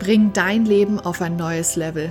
Bring 0.00 0.32
dein 0.32 0.64
Leben 0.64 0.98
auf 0.98 1.20
ein 1.20 1.36
neues 1.36 1.76
Level. 1.76 2.10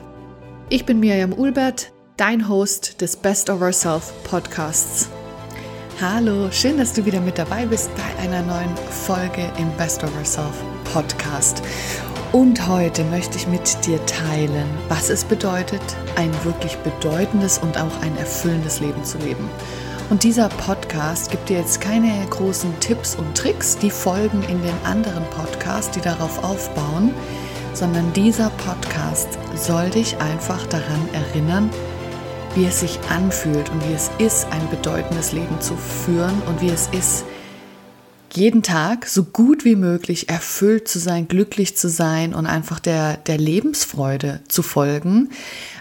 Ich 0.69 0.85
bin 0.85 0.99
Miriam 0.99 1.33
Ulbert, 1.33 1.91
dein 2.17 2.47
Host 2.47 3.01
des 3.01 3.15
Best 3.15 3.49
of 3.49 3.63
Ourself 3.63 4.13
Podcasts. 4.25 5.09
Hallo, 5.99 6.51
schön, 6.51 6.77
dass 6.77 6.93
du 6.93 7.03
wieder 7.03 7.19
mit 7.19 7.39
dabei 7.39 7.65
bist 7.65 7.89
bei 7.95 8.23
einer 8.23 8.43
neuen 8.43 8.77
Folge 8.91 9.41
im 9.57 9.71
Best 9.75 10.03
of 10.03 10.15
Ourself 10.19 10.53
Podcast. 10.93 11.63
Und 12.31 12.67
heute 12.67 13.03
möchte 13.05 13.37
ich 13.37 13.47
mit 13.47 13.83
dir 13.87 13.99
teilen, 14.05 14.69
was 14.87 15.09
es 15.09 15.23
bedeutet, 15.23 15.81
ein 16.15 16.31
wirklich 16.43 16.77
bedeutendes 16.77 17.57
und 17.57 17.75
auch 17.75 18.01
ein 18.03 18.15
erfüllendes 18.17 18.81
Leben 18.81 19.03
zu 19.03 19.17
leben. 19.17 19.49
Und 20.11 20.21
dieser 20.21 20.49
Podcast 20.49 21.31
gibt 21.31 21.49
dir 21.49 21.57
jetzt 21.57 21.81
keine 21.81 22.23
großen 22.29 22.79
Tipps 22.81 23.15
und 23.15 23.35
Tricks, 23.35 23.79
die 23.79 23.89
folgen 23.89 24.43
in 24.43 24.61
den 24.61 24.77
anderen 24.83 25.23
Podcasts, 25.31 25.89
die 25.89 26.01
darauf 26.01 26.43
aufbauen 26.43 27.15
sondern 27.79 28.11
dieser 28.11 28.49
Podcast 28.49 29.39
soll 29.55 29.89
dich 29.89 30.17
einfach 30.17 30.67
daran 30.67 31.07
erinnern, 31.13 31.69
wie 32.53 32.65
es 32.65 32.81
sich 32.81 32.99
anfühlt 33.09 33.69
und 33.69 33.87
wie 33.87 33.93
es 33.93 34.11
ist, 34.17 34.47
ein 34.51 34.69
bedeutendes 34.69 35.31
Leben 35.31 35.61
zu 35.61 35.77
führen 35.77 36.41
und 36.47 36.59
wie 36.61 36.69
es 36.69 36.89
ist, 36.91 37.23
jeden 38.33 38.63
Tag 38.63 39.07
so 39.07 39.23
gut 39.23 39.63
wie 39.63 39.77
möglich 39.77 40.27
erfüllt 40.27 40.89
zu 40.89 40.99
sein, 40.99 41.29
glücklich 41.29 41.77
zu 41.77 41.89
sein 41.89 42.35
und 42.35 42.47
einfach 42.47 42.79
der, 42.79 43.15
der 43.15 43.37
Lebensfreude 43.37 44.41
zu 44.49 44.61
folgen, 44.61 45.29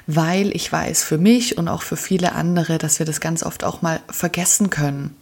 weil 0.06 0.54
ich 0.54 0.70
weiß 0.70 1.02
für 1.02 1.19
mich 1.19 1.58
und 1.58 1.66
auch 1.66 1.82
für 1.82 1.96
viele 1.96 2.32
andere, 2.32 2.78
dass 2.78 3.00
wir 3.00 3.06
das 3.06 3.20
ganz 3.20 3.42
oft 3.42 3.64
auch 3.64 3.82
mal 3.82 4.00
vergessen 4.08 4.70
können. 4.70 5.16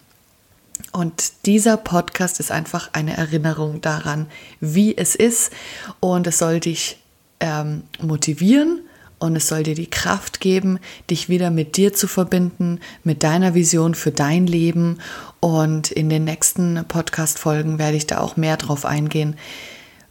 Und 0.92 1.46
dieser 1.46 1.76
Podcast 1.76 2.40
ist 2.40 2.50
einfach 2.50 2.90
eine 2.92 3.16
Erinnerung 3.16 3.80
daran, 3.80 4.26
wie 4.60 4.96
es 4.96 5.14
ist. 5.14 5.52
Und 6.00 6.26
es 6.26 6.38
soll 6.38 6.60
dich 6.60 6.98
ähm, 7.40 7.82
motivieren 8.00 8.80
und 9.18 9.36
es 9.36 9.48
soll 9.48 9.62
dir 9.62 9.74
die 9.74 9.90
Kraft 9.90 10.40
geben, 10.40 10.78
dich 11.10 11.28
wieder 11.28 11.50
mit 11.50 11.76
dir 11.76 11.92
zu 11.92 12.06
verbinden, 12.06 12.80
mit 13.02 13.22
deiner 13.22 13.54
Vision 13.54 13.94
für 13.94 14.10
dein 14.10 14.46
Leben. 14.46 14.98
Und 15.40 15.90
in 15.90 16.08
den 16.08 16.24
nächsten 16.24 16.84
Podcast-Folgen 16.86 17.78
werde 17.78 17.96
ich 17.96 18.06
da 18.06 18.20
auch 18.20 18.36
mehr 18.36 18.56
drauf 18.56 18.84
eingehen, 18.84 19.36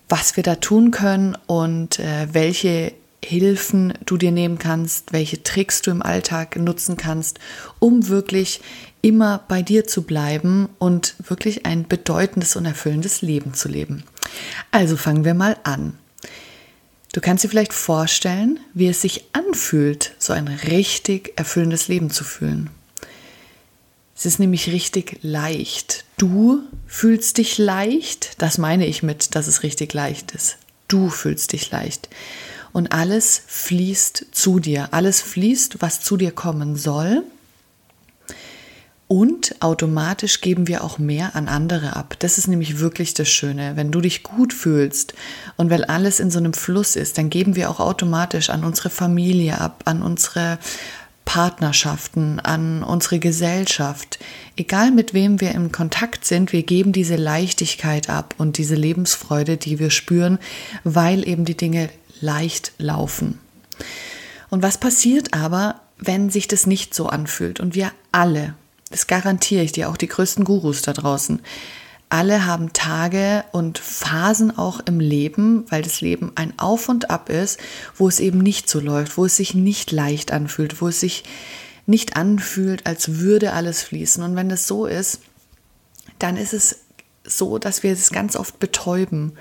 was 0.09 0.35
wir 0.35 0.43
da 0.43 0.55
tun 0.55 0.91
können 0.91 1.37
und 1.47 1.99
äh, 1.99 2.27
welche 2.31 2.93
Hilfen 3.23 3.93
du 4.05 4.17
dir 4.17 4.31
nehmen 4.31 4.59
kannst, 4.59 5.11
welche 5.11 5.41
Tricks 5.41 5.81
du 5.81 5.89
im 5.89 6.03
Alltag 6.03 6.57
nutzen 6.57 6.95
kannst, 6.95 7.39
um 7.79 8.07
wirklich 8.07 8.61
immer 9.05 9.43
bei 9.47 9.61
dir 9.61 9.85
zu 9.85 10.01
bleiben 10.01 10.67
und 10.79 11.13
wirklich 11.19 11.67
ein 11.67 11.87
bedeutendes 11.87 12.55
und 12.55 12.65
erfüllendes 12.65 13.21
Leben 13.21 13.53
zu 13.53 13.69
leben. 13.69 14.03
Also 14.71 14.97
fangen 14.97 15.23
wir 15.23 15.35
mal 15.35 15.57
an. 15.61 15.93
Du 17.13 17.21
kannst 17.21 17.43
dir 17.43 17.49
vielleicht 17.49 17.73
vorstellen, 17.73 18.59
wie 18.73 18.87
es 18.87 19.01
sich 19.01 19.25
anfühlt, 19.31 20.15
so 20.17 20.33
ein 20.33 20.47
richtig 20.47 21.33
erfüllendes 21.35 21.87
Leben 21.87 22.09
zu 22.09 22.23
fühlen. 22.23 22.71
Es 24.17 24.25
ist 24.25 24.39
nämlich 24.39 24.71
richtig 24.71 25.19
leicht. 25.21 26.03
Du 26.17 26.63
fühlst 26.87 27.37
dich 27.37 27.59
leicht, 27.59 28.41
das 28.41 28.57
meine 28.57 28.87
ich 28.87 29.03
mit, 29.03 29.35
dass 29.35 29.45
es 29.45 29.61
richtig 29.61 29.93
leicht 29.93 30.31
ist. 30.31 30.57
Du 30.87 31.09
fühlst 31.09 31.53
dich 31.53 31.69
leicht. 31.69 32.09
Und 32.73 32.91
alles 32.91 33.43
fließt 33.45 34.25
zu 34.31 34.59
dir. 34.59 34.89
Alles 34.93 35.21
fließt, 35.21 35.83
was 35.83 36.01
zu 36.01 36.17
dir 36.17 36.31
kommen 36.31 36.75
soll. 36.75 37.23
Und 39.07 39.61
automatisch 39.61 40.41
geben 40.41 40.67
wir 40.67 40.83
auch 40.83 40.97
mehr 40.97 41.35
an 41.35 41.47
andere 41.47 41.95
ab. 41.95 42.15
Das 42.19 42.39
ist 42.39 42.47
nämlich 42.47 42.79
wirklich 42.79 43.13
das 43.13 43.29
Schöne. 43.29 43.75
Wenn 43.75 43.91
du 43.91 44.01
dich 44.01 44.23
gut 44.23 44.51
fühlst 44.51 45.13
und 45.57 45.69
weil 45.69 45.83
alles 45.83 46.19
in 46.19 46.31
so 46.31 46.39
einem 46.39 46.53
Fluss 46.53 46.95
ist, 46.95 47.19
dann 47.19 47.29
geben 47.29 47.55
wir 47.55 47.69
auch 47.69 47.79
automatisch 47.79 48.49
an 48.49 48.63
unsere 48.63 48.89
Familie 48.89 49.61
ab, 49.61 49.83
an 49.85 50.01
unsere 50.01 50.57
Partnerschaften, 51.25 52.39
an 52.39 52.81
unsere 52.81 53.19
Gesellschaft. 53.19 54.17
Egal 54.55 54.89
mit 54.89 55.13
wem 55.13 55.39
wir 55.39 55.51
im 55.51 55.71
Kontakt 55.71 56.25
sind, 56.25 56.51
wir 56.51 56.63
geben 56.63 56.91
diese 56.91 57.15
Leichtigkeit 57.15 58.09
ab 58.09 58.33
und 58.39 58.57
diese 58.57 58.75
Lebensfreude, 58.75 59.57
die 59.57 59.77
wir 59.77 59.91
spüren, 59.91 60.39
weil 60.83 61.27
eben 61.27 61.45
die 61.45 61.57
Dinge 61.57 61.89
leicht 62.21 62.71
laufen. 62.79 63.39
Und 64.49 64.63
was 64.63 64.79
passiert 64.79 65.33
aber, 65.33 65.81
wenn 65.97 66.29
sich 66.29 66.47
das 66.47 66.65
nicht 66.65 66.93
so 66.93 67.07
anfühlt? 67.07 67.59
Und 67.59 67.75
wir 67.75 67.91
alle, 68.11 68.55
das 68.89 69.07
garantiere 69.07 69.63
ich 69.63 69.71
dir, 69.71 69.89
auch 69.89 69.97
die 69.97 70.07
größten 70.07 70.43
Gurus 70.43 70.81
da 70.81 70.93
draußen. 70.93 71.41
Alle 72.09 72.45
haben 72.45 72.71
Tage 72.71 73.43
und 73.51 73.79
Phasen 73.79 74.55
auch 74.55 74.79
im 74.85 74.99
Leben, 74.99 75.65
weil 75.69 75.81
das 75.81 76.01
Leben 76.01 76.31
ein 76.35 76.53
Auf 76.57 76.87
und 76.87 77.09
Ab 77.09 77.29
ist, 77.29 77.59
wo 77.95 78.07
es 78.07 78.19
eben 78.19 78.39
nicht 78.39 78.69
so 78.69 78.79
läuft, 78.79 79.17
wo 79.17 79.25
es 79.25 79.35
sich 79.37 79.55
nicht 79.55 79.91
leicht 79.91 80.31
anfühlt, 80.31 80.81
wo 80.81 80.89
es 80.89 80.99
sich 80.99 81.23
nicht 81.87 82.15
anfühlt, 82.15 82.85
als 82.85 83.19
würde 83.19 83.53
alles 83.53 83.81
fließen. 83.83 84.23
Und 84.23 84.35
wenn 84.35 84.49
das 84.49 84.67
so 84.67 84.85
ist, 84.85 85.19
dann 86.19 86.37
ist 86.37 86.53
es 86.53 86.81
so, 87.23 87.57
dass 87.57 87.81
wir 87.81 87.91
es 87.91 88.11
ganz 88.11 88.35
oft 88.35 88.59
betäuben, 88.59 89.33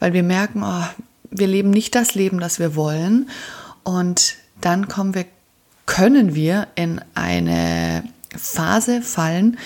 weil 0.00 0.12
wir 0.12 0.24
merken, 0.24 0.62
oh, 0.64 0.84
wir 1.30 1.46
leben 1.46 1.70
nicht 1.70 1.94
das 1.94 2.14
Leben, 2.14 2.40
das 2.40 2.58
wir 2.58 2.74
wollen. 2.74 3.30
Und 3.84 4.34
dann 4.60 4.88
kommen 4.88 5.14
wir, 5.14 5.24
können 5.86 6.34
wir 6.34 6.66
in 6.74 7.00
eine 7.14 8.02
Phase 8.38 9.02
fallen, 9.02 9.58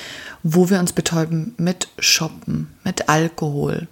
wo 0.42 0.70
wir 0.70 0.80
uns 0.80 0.92
betäuben 0.92 1.54
mit 1.56 1.88
Shoppen, 1.98 2.74
mit 2.84 3.08
Alkohol. 3.08 3.88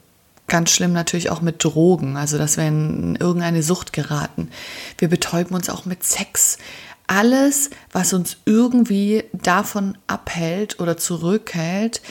Ganz 0.48 0.70
schlimm 0.70 0.92
natürlich 0.92 1.30
auch 1.30 1.42
mit 1.42 1.62
Drogen, 1.62 2.16
also 2.16 2.36
dass 2.36 2.56
wir 2.56 2.66
in 2.66 3.16
irgendeine 3.16 3.62
Sucht 3.62 3.92
geraten. 3.92 4.50
Wir 4.98 5.08
betäuben 5.08 5.54
uns 5.54 5.70
auch 5.70 5.84
mit 5.84 6.02
Sex. 6.02 6.58
Alles, 7.06 7.70
was 7.92 8.12
uns 8.12 8.36
irgendwie 8.46 9.24
davon 9.32 9.96
abhält 10.06 10.80
oder 10.80 10.96
zurückhält, 10.96 12.02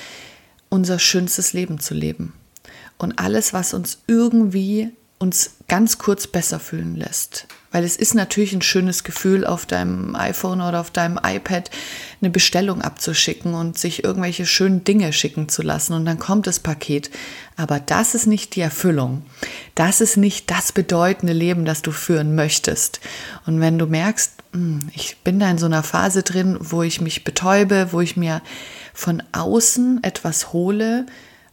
unser 0.70 1.00
schönstes 1.00 1.54
Leben 1.54 1.80
zu 1.80 1.94
leben. 1.94 2.34
Und 2.98 3.20
alles, 3.20 3.54
was 3.54 3.74
uns 3.74 4.00
irgendwie 4.08 4.92
uns 5.18 5.52
ganz 5.70 5.98
kurz 5.98 6.28
besser 6.28 6.60
fühlen 6.60 6.96
lässt. 6.96 7.48
Weil 7.72 7.84
es 7.84 7.96
ist 7.96 8.16
natürlich 8.16 8.54
ein 8.54 8.64
schönes 8.64 9.04
Gefühl, 9.04 9.46
auf 9.46 9.68
deinem 9.68 10.16
iPhone 10.16 10.60
oder 10.60 10.82
auf 10.82 10.90
deinem 10.90 11.20
iPad 11.24 11.70
eine 12.20 12.32
Bestellung 12.32 12.82
abzuschicken 12.82 13.54
und 13.54 13.78
sich 13.78 14.04
irgendwelche 14.04 14.48
schönen 14.48 14.84
Dinge 14.84 15.14
schicken 15.14 15.50
zu 15.50 15.62
lassen 15.62 15.94
und 15.94 16.04
dann 16.06 16.18
kommt 16.18 16.48
das 16.48 16.60
Paket. 16.60 17.12
Aber 17.56 17.80
das 17.80 18.16
ist 18.16 18.26
nicht 18.26 18.56
die 18.56 18.62
Erfüllung. 18.62 19.22
Das 19.76 20.02
ist 20.02 20.18
nicht 20.18 20.50
das 20.50 20.72
bedeutende 20.72 21.34
Leben, 21.34 21.64
das 21.64 21.84
du 21.84 21.92
führen 21.92 22.34
möchtest. 22.34 23.00
Und 23.46 23.62
wenn 23.62 23.78
du 23.78 23.86
merkst, 23.86 24.34
hm, 24.52 24.90
ich 24.96 25.18
bin 25.24 25.40
da 25.40 25.50
in 25.50 25.60
so 25.60 25.68
einer 25.68 25.84
Phase 25.84 26.24
drin, 26.24 26.58
wo 26.60 26.82
ich 26.82 27.02
mich 27.02 27.24
betäube, 27.24 27.90
wo 27.92 28.02
ich 28.02 28.18
mir 28.18 28.42
von 28.96 29.22
außen 29.32 30.04
etwas 30.04 30.54
hole, 30.54 31.06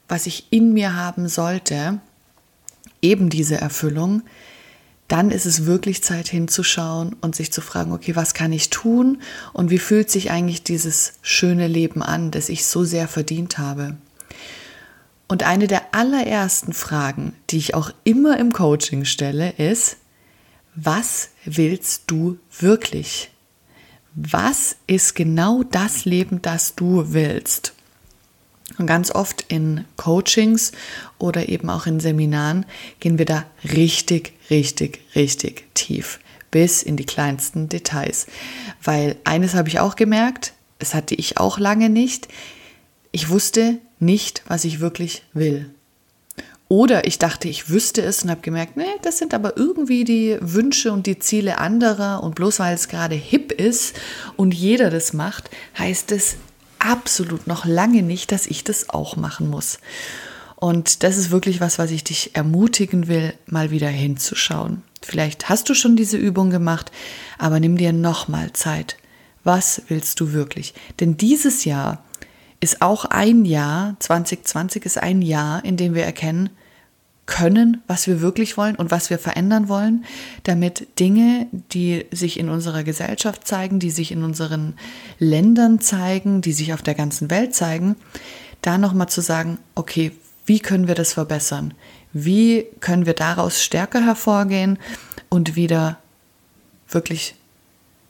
was 0.08 0.26
ich 0.26 0.50
in 0.50 0.72
mir 0.72 0.96
haben 0.96 1.28
sollte, 1.28 2.00
eben 3.06 3.30
diese 3.30 3.56
Erfüllung, 3.56 4.22
dann 5.08 5.30
ist 5.30 5.46
es 5.46 5.66
wirklich 5.66 6.02
Zeit 6.02 6.28
hinzuschauen 6.28 7.14
und 7.20 7.36
sich 7.36 7.52
zu 7.52 7.60
fragen, 7.60 7.92
okay, 7.92 8.16
was 8.16 8.34
kann 8.34 8.52
ich 8.52 8.70
tun 8.70 9.22
und 9.52 9.70
wie 9.70 9.78
fühlt 9.78 10.10
sich 10.10 10.30
eigentlich 10.30 10.64
dieses 10.64 11.14
schöne 11.22 11.68
Leben 11.68 12.02
an, 12.02 12.32
das 12.32 12.48
ich 12.48 12.66
so 12.66 12.84
sehr 12.84 13.06
verdient 13.06 13.58
habe. 13.58 13.96
Und 15.28 15.44
eine 15.44 15.66
der 15.66 15.94
allerersten 15.94 16.72
Fragen, 16.72 17.34
die 17.50 17.58
ich 17.58 17.74
auch 17.74 17.90
immer 18.04 18.38
im 18.38 18.52
Coaching 18.52 19.04
stelle, 19.04 19.50
ist, 19.50 19.96
was 20.74 21.30
willst 21.44 22.04
du 22.08 22.38
wirklich? 22.58 23.30
Was 24.14 24.76
ist 24.86 25.14
genau 25.14 25.62
das 25.62 26.04
Leben, 26.04 26.42
das 26.42 26.74
du 26.74 27.12
willst? 27.12 27.75
Und 28.78 28.86
ganz 28.86 29.10
oft 29.10 29.44
in 29.48 29.84
Coachings 29.96 30.72
oder 31.18 31.48
eben 31.48 31.70
auch 31.70 31.86
in 31.86 32.00
Seminaren 32.00 32.66
gehen 33.00 33.18
wir 33.18 33.24
da 33.24 33.44
richtig, 33.64 34.32
richtig, 34.50 35.00
richtig 35.14 35.64
tief 35.74 36.18
bis 36.50 36.82
in 36.82 36.96
die 36.96 37.06
kleinsten 37.06 37.68
Details. 37.68 38.26
Weil 38.82 39.16
eines 39.24 39.54
habe 39.54 39.68
ich 39.68 39.80
auch 39.80 39.96
gemerkt, 39.96 40.52
es 40.78 40.94
hatte 40.94 41.14
ich 41.14 41.38
auch 41.38 41.58
lange 41.58 41.88
nicht. 41.88 42.28
Ich 43.12 43.28
wusste 43.28 43.78
nicht, 43.98 44.42
was 44.46 44.64
ich 44.64 44.80
wirklich 44.80 45.22
will. 45.32 45.70
Oder 46.68 47.06
ich 47.06 47.18
dachte, 47.18 47.48
ich 47.48 47.70
wüsste 47.70 48.02
es 48.02 48.24
und 48.24 48.30
habe 48.30 48.40
gemerkt, 48.40 48.76
nee, 48.76 48.84
das 49.02 49.18
sind 49.18 49.34
aber 49.34 49.56
irgendwie 49.56 50.02
die 50.02 50.36
Wünsche 50.40 50.92
und 50.92 51.06
die 51.06 51.18
Ziele 51.18 51.58
anderer. 51.58 52.22
Und 52.22 52.34
bloß 52.34 52.58
weil 52.58 52.74
es 52.74 52.88
gerade 52.88 53.14
hip 53.14 53.52
ist 53.52 53.94
und 54.36 54.52
jeder 54.52 54.90
das 54.90 55.12
macht, 55.12 55.48
heißt 55.78 56.10
es 56.10 56.36
absolut 56.86 57.46
noch 57.46 57.64
lange 57.64 58.02
nicht, 58.02 58.32
dass 58.32 58.46
ich 58.46 58.64
das 58.64 58.90
auch 58.90 59.16
machen 59.16 59.50
muss. 59.50 59.78
Und 60.54 61.02
das 61.02 61.18
ist 61.18 61.30
wirklich 61.30 61.60
was, 61.60 61.78
was 61.78 61.90
ich 61.90 62.04
dich 62.04 62.34
ermutigen 62.34 63.08
will, 63.08 63.34
mal 63.46 63.70
wieder 63.70 63.88
hinzuschauen. 63.88 64.82
Vielleicht 65.02 65.48
hast 65.48 65.68
du 65.68 65.74
schon 65.74 65.96
diese 65.96 66.16
Übung 66.16 66.50
gemacht, 66.50 66.90
aber 67.38 67.60
nimm 67.60 67.76
dir 67.76 67.92
nochmal 67.92 68.52
Zeit. 68.52 68.96
Was 69.44 69.82
willst 69.88 70.18
du 70.20 70.32
wirklich? 70.32 70.74
Denn 70.98 71.16
dieses 71.16 71.64
Jahr 71.64 72.02
ist 72.60 72.80
auch 72.80 73.04
ein 73.04 73.44
Jahr, 73.44 73.96
2020 74.00 74.84
ist 74.86 74.98
ein 74.98 75.22
Jahr, 75.22 75.64
in 75.64 75.76
dem 75.76 75.94
wir 75.94 76.04
erkennen 76.04 76.50
können, 77.26 77.82
was 77.88 78.06
wir 78.06 78.20
wirklich 78.20 78.56
wollen 78.56 78.76
und 78.76 78.90
was 78.90 79.10
wir 79.10 79.18
verändern 79.18 79.68
wollen, 79.68 80.04
damit 80.44 80.86
Dinge, 80.98 81.48
die 81.72 82.06
sich 82.12 82.38
in 82.38 82.48
unserer 82.48 82.84
Gesellschaft 82.84 83.46
zeigen, 83.46 83.80
die 83.80 83.90
sich 83.90 84.12
in 84.12 84.22
unseren 84.22 84.74
Ländern 85.18 85.80
zeigen, 85.80 86.40
die 86.40 86.52
sich 86.52 86.72
auf 86.72 86.82
der 86.82 86.94
ganzen 86.94 87.28
Welt 87.30 87.54
zeigen, 87.54 87.96
da 88.62 88.78
nochmal 88.78 89.08
zu 89.08 89.20
sagen, 89.20 89.58
okay, 89.74 90.12
wie 90.46 90.60
können 90.60 90.86
wir 90.86 90.94
das 90.94 91.12
verbessern? 91.12 91.74
Wie 92.12 92.66
können 92.80 93.04
wir 93.04 93.14
daraus 93.14 93.62
stärker 93.62 94.04
hervorgehen 94.04 94.78
und 95.28 95.56
wieder 95.56 95.98
wirklich 96.88 97.34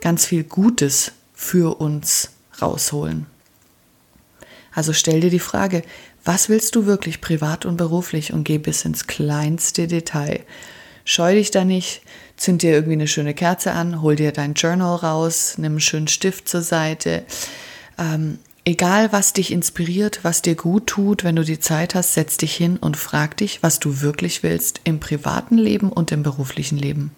ganz 0.00 0.26
viel 0.26 0.44
Gutes 0.44 1.12
für 1.34 1.80
uns 1.80 2.30
rausholen? 2.60 3.26
Also 4.76 4.92
stell 4.92 5.20
dir 5.20 5.30
die 5.30 5.38
Frage, 5.38 5.82
was 6.22 6.50
willst 6.50 6.76
du 6.76 6.84
wirklich 6.84 7.22
privat 7.22 7.64
und 7.64 7.78
beruflich 7.78 8.34
und 8.34 8.44
geh 8.44 8.58
bis 8.58 8.84
ins 8.84 9.06
kleinste 9.06 9.86
Detail. 9.86 10.40
Scheu 11.06 11.32
dich 11.32 11.50
da 11.50 11.64
nicht, 11.64 12.02
zünd 12.36 12.60
dir 12.60 12.72
irgendwie 12.72 12.92
eine 12.92 13.08
schöne 13.08 13.32
Kerze 13.32 13.72
an, 13.72 14.02
hol 14.02 14.16
dir 14.16 14.32
dein 14.32 14.52
Journal 14.52 14.96
raus, 14.96 15.54
nimm 15.56 15.72
einen 15.72 15.80
schönen 15.80 16.08
Stift 16.08 16.46
zur 16.46 16.60
Seite. 16.60 17.24
Ähm, 17.96 18.38
egal, 18.66 19.12
was 19.12 19.32
dich 19.32 19.50
inspiriert, 19.50 20.20
was 20.24 20.42
dir 20.42 20.56
gut 20.56 20.88
tut, 20.88 21.24
wenn 21.24 21.36
du 21.36 21.42
die 21.42 21.58
Zeit 21.58 21.94
hast, 21.94 22.12
setz 22.12 22.36
dich 22.36 22.54
hin 22.54 22.76
und 22.76 22.98
frag 22.98 23.38
dich, 23.38 23.62
was 23.62 23.80
du 23.80 24.02
wirklich 24.02 24.42
willst 24.42 24.82
im 24.84 25.00
privaten 25.00 25.56
Leben 25.56 25.90
und 25.90 26.12
im 26.12 26.22
beruflichen 26.22 26.76
Leben. 26.76 27.12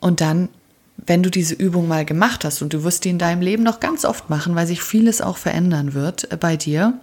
Und 0.00 0.20
dann 0.20 0.48
wenn 0.96 1.22
du 1.22 1.30
diese 1.30 1.54
Übung 1.54 1.88
mal 1.88 2.04
gemacht 2.04 2.44
hast 2.44 2.62
und 2.62 2.72
du 2.72 2.82
wirst 2.84 3.04
die 3.04 3.10
in 3.10 3.18
deinem 3.18 3.42
Leben 3.42 3.62
noch 3.62 3.80
ganz 3.80 4.04
oft 4.04 4.30
machen, 4.30 4.54
weil 4.54 4.66
sich 4.66 4.82
vieles 4.82 5.20
auch 5.20 5.36
verändern 5.36 5.94
wird 5.94 6.32
äh, 6.32 6.36
bei 6.36 6.56
dir, 6.56 6.94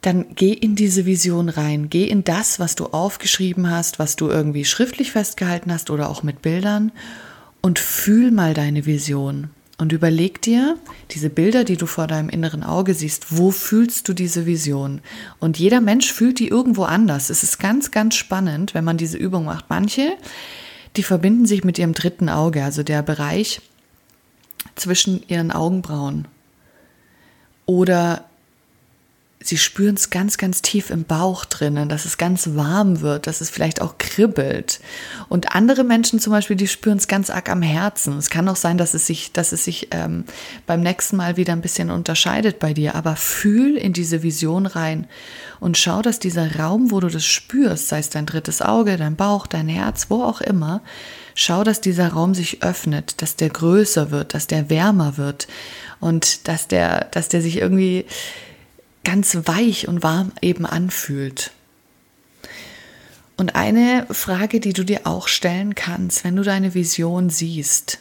dann 0.00 0.34
geh 0.34 0.52
in 0.52 0.74
diese 0.74 1.06
Vision 1.06 1.48
rein, 1.48 1.88
geh 1.88 2.08
in 2.08 2.24
das, 2.24 2.58
was 2.58 2.74
du 2.74 2.86
aufgeschrieben 2.86 3.70
hast, 3.70 4.00
was 4.00 4.16
du 4.16 4.28
irgendwie 4.28 4.64
schriftlich 4.64 5.12
festgehalten 5.12 5.72
hast 5.72 5.90
oder 5.90 6.08
auch 6.08 6.24
mit 6.24 6.42
Bildern 6.42 6.90
und 7.60 7.78
fühl 7.78 8.32
mal 8.32 8.52
deine 8.52 8.84
Vision 8.84 9.50
und 9.78 9.92
überleg 9.92 10.42
dir 10.42 10.76
diese 11.12 11.30
Bilder, 11.30 11.64
die 11.64 11.76
du 11.76 11.86
vor 11.86 12.06
deinem 12.06 12.28
inneren 12.28 12.62
Auge 12.62 12.94
siehst, 12.94 13.36
wo 13.36 13.50
fühlst 13.50 14.08
du 14.08 14.12
diese 14.12 14.46
Vision? 14.46 15.00
Und 15.40 15.58
jeder 15.58 15.80
Mensch 15.80 16.12
fühlt 16.12 16.38
die 16.38 16.48
irgendwo 16.48 16.84
anders. 16.84 17.30
Es 17.30 17.42
ist 17.42 17.58
ganz, 17.58 17.90
ganz 17.90 18.14
spannend, 18.14 18.74
wenn 18.74 18.84
man 18.84 18.96
diese 18.96 19.18
Übung 19.18 19.44
macht. 19.44 19.66
Manche 19.70 20.12
die 20.96 21.02
verbinden 21.02 21.46
sich 21.46 21.64
mit 21.64 21.78
ihrem 21.78 21.94
dritten 21.94 22.28
Auge, 22.28 22.64
also 22.64 22.82
der 22.82 23.02
Bereich 23.02 23.60
zwischen 24.74 25.22
ihren 25.28 25.50
Augenbrauen. 25.50 26.26
Oder 27.66 28.24
sie 29.42 29.58
spüren 29.58 29.94
es 29.94 30.10
ganz, 30.10 30.38
ganz 30.38 30.62
tief 30.62 30.90
im 30.90 31.04
Bauch 31.04 31.44
drinnen, 31.44 31.88
dass 31.88 32.04
es 32.04 32.18
ganz 32.18 32.50
warm 32.54 33.00
wird, 33.00 33.26
dass 33.26 33.40
es 33.40 33.50
vielleicht 33.50 33.80
auch 33.80 33.98
kribbelt. 33.98 34.80
Und 35.28 35.54
andere 35.54 35.84
Menschen 35.84 36.20
zum 36.20 36.32
Beispiel, 36.32 36.56
die 36.56 36.68
spüren 36.68 36.98
es 36.98 37.08
ganz 37.08 37.30
arg 37.30 37.48
am 37.48 37.62
Herzen. 37.62 38.16
Es 38.18 38.30
kann 38.30 38.48
auch 38.48 38.56
sein, 38.56 38.78
dass 38.78 38.94
es 38.94 39.06
sich, 39.06 39.32
dass 39.32 39.52
es 39.52 39.64
sich 39.64 39.88
ähm, 39.90 40.24
beim 40.66 40.80
nächsten 40.80 41.16
Mal 41.16 41.36
wieder 41.36 41.52
ein 41.52 41.60
bisschen 41.60 41.90
unterscheidet 41.90 42.58
bei 42.58 42.72
dir. 42.72 42.94
Aber 42.94 43.16
fühl 43.16 43.76
in 43.76 43.92
diese 43.92 44.22
Vision 44.22 44.66
rein 44.66 45.06
und 45.60 45.78
schau, 45.78 46.02
dass 46.02 46.18
dieser 46.18 46.56
Raum, 46.56 46.90
wo 46.90 47.00
du 47.00 47.08
das 47.08 47.24
spürst, 47.24 47.88
sei 47.88 47.98
es 47.98 48.10
dein 48.10 48.26
drittes 48.26 48.62
Auge, 48.62 48.96
dein 48.96 49.16
Bauch, 49.16 49.46
dein 49.46 49.68
Herz, 49.68 50.06
wo 50.08 50.22
auch 50.22 50.40
immer, 50.40 50.82
schau, 51.34 51.64
dass 51.64 51.80
dieser 51.80 52.08
Raum 52.08 52.34
sich 52.34 52.62
öffnet, 52.62 53.22
dass 53.22 53.36
der 53.36 53.50
größer 53.50 54.10
wird, 54.10 54.34
dass 54.34 54.46
der 54.46 54.70
wärmer 54.70 55.16
wird 55.16 55.48
und 56.00 56.48
dass 56.48 56.68
der, 56.68 57.06
dass 57.12 57.28
der 57.28 57.42
sich 57.42 57.58
irgendwie 57.58 58.06
ganz 59.04 59.36
weich 59.44 59.88
und 59.88 60.02
warm 60.02 60.32
eben 60.40 60.66
anfühlt. 60.66 61.52
Und 63.36 63.56
eine 63.56 64.06
Frage, 64.10 64.60
die 64.60 64.72
du 64.72 64.84
dir 64.84 65.00
auch 65.06 65.28
stellen 65.28 65.74
kannst, 65.74 66.24
wenn 66.24 66.36
du 66.36 66.42
deine 66.42 66.74
Vision 66.74 67.30
siehst, 67.30 67.98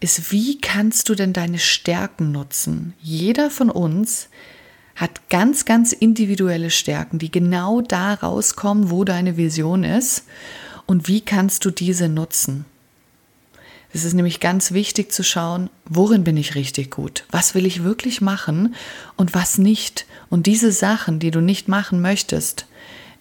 ist, 0.00 0.32
wie 0.32 0.60
kannst 0.60 1.08
du 1.08 1.14
denn 1.14 1.32
deine 1.32 1.58
Stärken 1.58 2.32
nutzen? 2.32 2.94
Jeder 3.00 3.50
von 3.50 3.70
uns 3.70 4.28
hat 4.96 5.28
ganz, 5.28 5.64
ganz 5.64 5.92
individuelle 5.92 6.70
Stärken, 6.70 7.18
die 7.18 7.30
genau 7.30 7.80
da 7.80 8.14
rauskommen, 8.14 8.90
wo 8.90 9.04
deine 9.04 9.36
Vision 9.36 9.84
ist. 9.84 10.24
Und 10.86 11.08
wie 11.08 11.20
kannst 11.20 11.64
du 11.64 11.70
diese 11.70 12.08
nutzen? 12.08 12.64
Es 13.94 14.04
ist 14.04 14.14
nämlich 14.14 14.40
ganz 14.40 14.72
wichtig 14.72 15.12
zu 15.12 15.22
schauen, 15.22 15.70
worin 15.84 16.24
bin 16.24 16.36
ich 16.36 16.56
richtig 16.56 16.90
gut? 16.90 17.24
Was 17.30 17.54
will 17.54 17.64
ich 17.64 17.84
wirklich 17.84 18.20
machen 18.20 18.74
und 19.16 19.34
was 19.34 19.56
nicht? 19.56 20.04
Und 20.28 20.46
diese 20.46 20.72
Sachen, 20.72 21.20
die 21.20 21.30
du 21.30 21.40
nicht 21.40 21.68
machen 21.68 22.00
möchtest, 22.02 22.66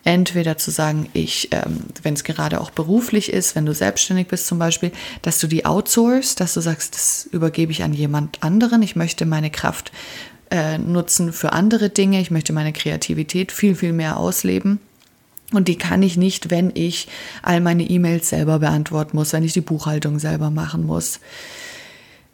entweder 0.03 0.57
zu 0.57 0.71
sagen, 0.71 1.09
ich, 1.13 1.49
ähm, 1.51 1.81
wenn 2.01 2.15
es 2.15 2.23
gerade 2.23 2.59
auch 2.59 2.71
beruflich 2.71 3.31
ist, 3.31 3.55
wenn 3.55 3.67
du 3.67 3.73
selbstständig 3.75 4.27
bist 4.27 4.47
zum 4.47 4.57
Beispiel, 4.57 4.91
dass 5.21 5.37
du 5.37 5.45
die 5.45 5.63
outsourcest, 5.63 6.39
dass 6.39 6.55
du 6.55 6.61
sagst, 6.61 6.95
das 6.95 7.29
übergebe 7.31 7.71
ich 7.71 7.83
an 7.83 7.93
jemand 7.93 8.41
anderen. 8.41 8.81
Ich 8.81 8.95
möchte 8.95 9.27
meine 9.27 9.51
Kraft 9.51 9.91
äh, 10.49 10.79
nutzen 10.79 11.33
für 11.33 11.53
andere 11.53 11.91
Dinge. 11.91 12.19
Ich 12.19 12.31
möchte 12.31 12.51
meine 12.51 12.73
Kreativität 12.73 13.51
viel, 13.51 13.75
viel 13.75 13.93
mehr 13.93 14.17
ausleben. 14.17 14.79
Und 15.53 15.67
die 15.67 15.77
kann 15.77 16.01
ich 16.01 16.17
nicht, 16.17 16.49
wenn 16.49 16.71
ich 16.73 17.07
all 17.41 17.61
meine 17.61 17.83
E-Mails 17.83 18.29
selber 18.29 18.59
beantworten 18.59 19.15
muss, 19.15 19.33
wenn 19.33 19.43
ich 19.43 19.53
die 19.53 19.61
Buchhaltung 19.61 20.19
selber 20.19 20.49
machen 20.49 20.85
muss. 20.85 21.19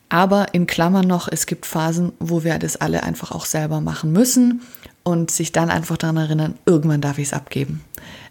Aber 0.07 0.53
in 0.53 0.65
Klammern 0.65 1.05
noch, 1.05 1.27
es 1.31 1.45
gibt 1.45 1.67
Phasen, 1.67 2.13
wo 2.19 2.43
wir 2.43 2.57
das 2.57 2.77
alle 2.77 3.03
einfach 3.03 3.31
auch 3.31 3.45
selber 3.45 3.79
machen 3.79 4.11
müssen 4.11 4.61
und 5.03 5.29
sich 5.29 5.51
dann 5.51 5.69
einfach 5.69 5.97
daran 5.97 6.17
erinnern, 6.17 6.55
irgendwann 6.65 7.01
darf 7.01 7.19
ich 7.19 7.27
es 7.27 7.33
abgeben. 7.33 7.81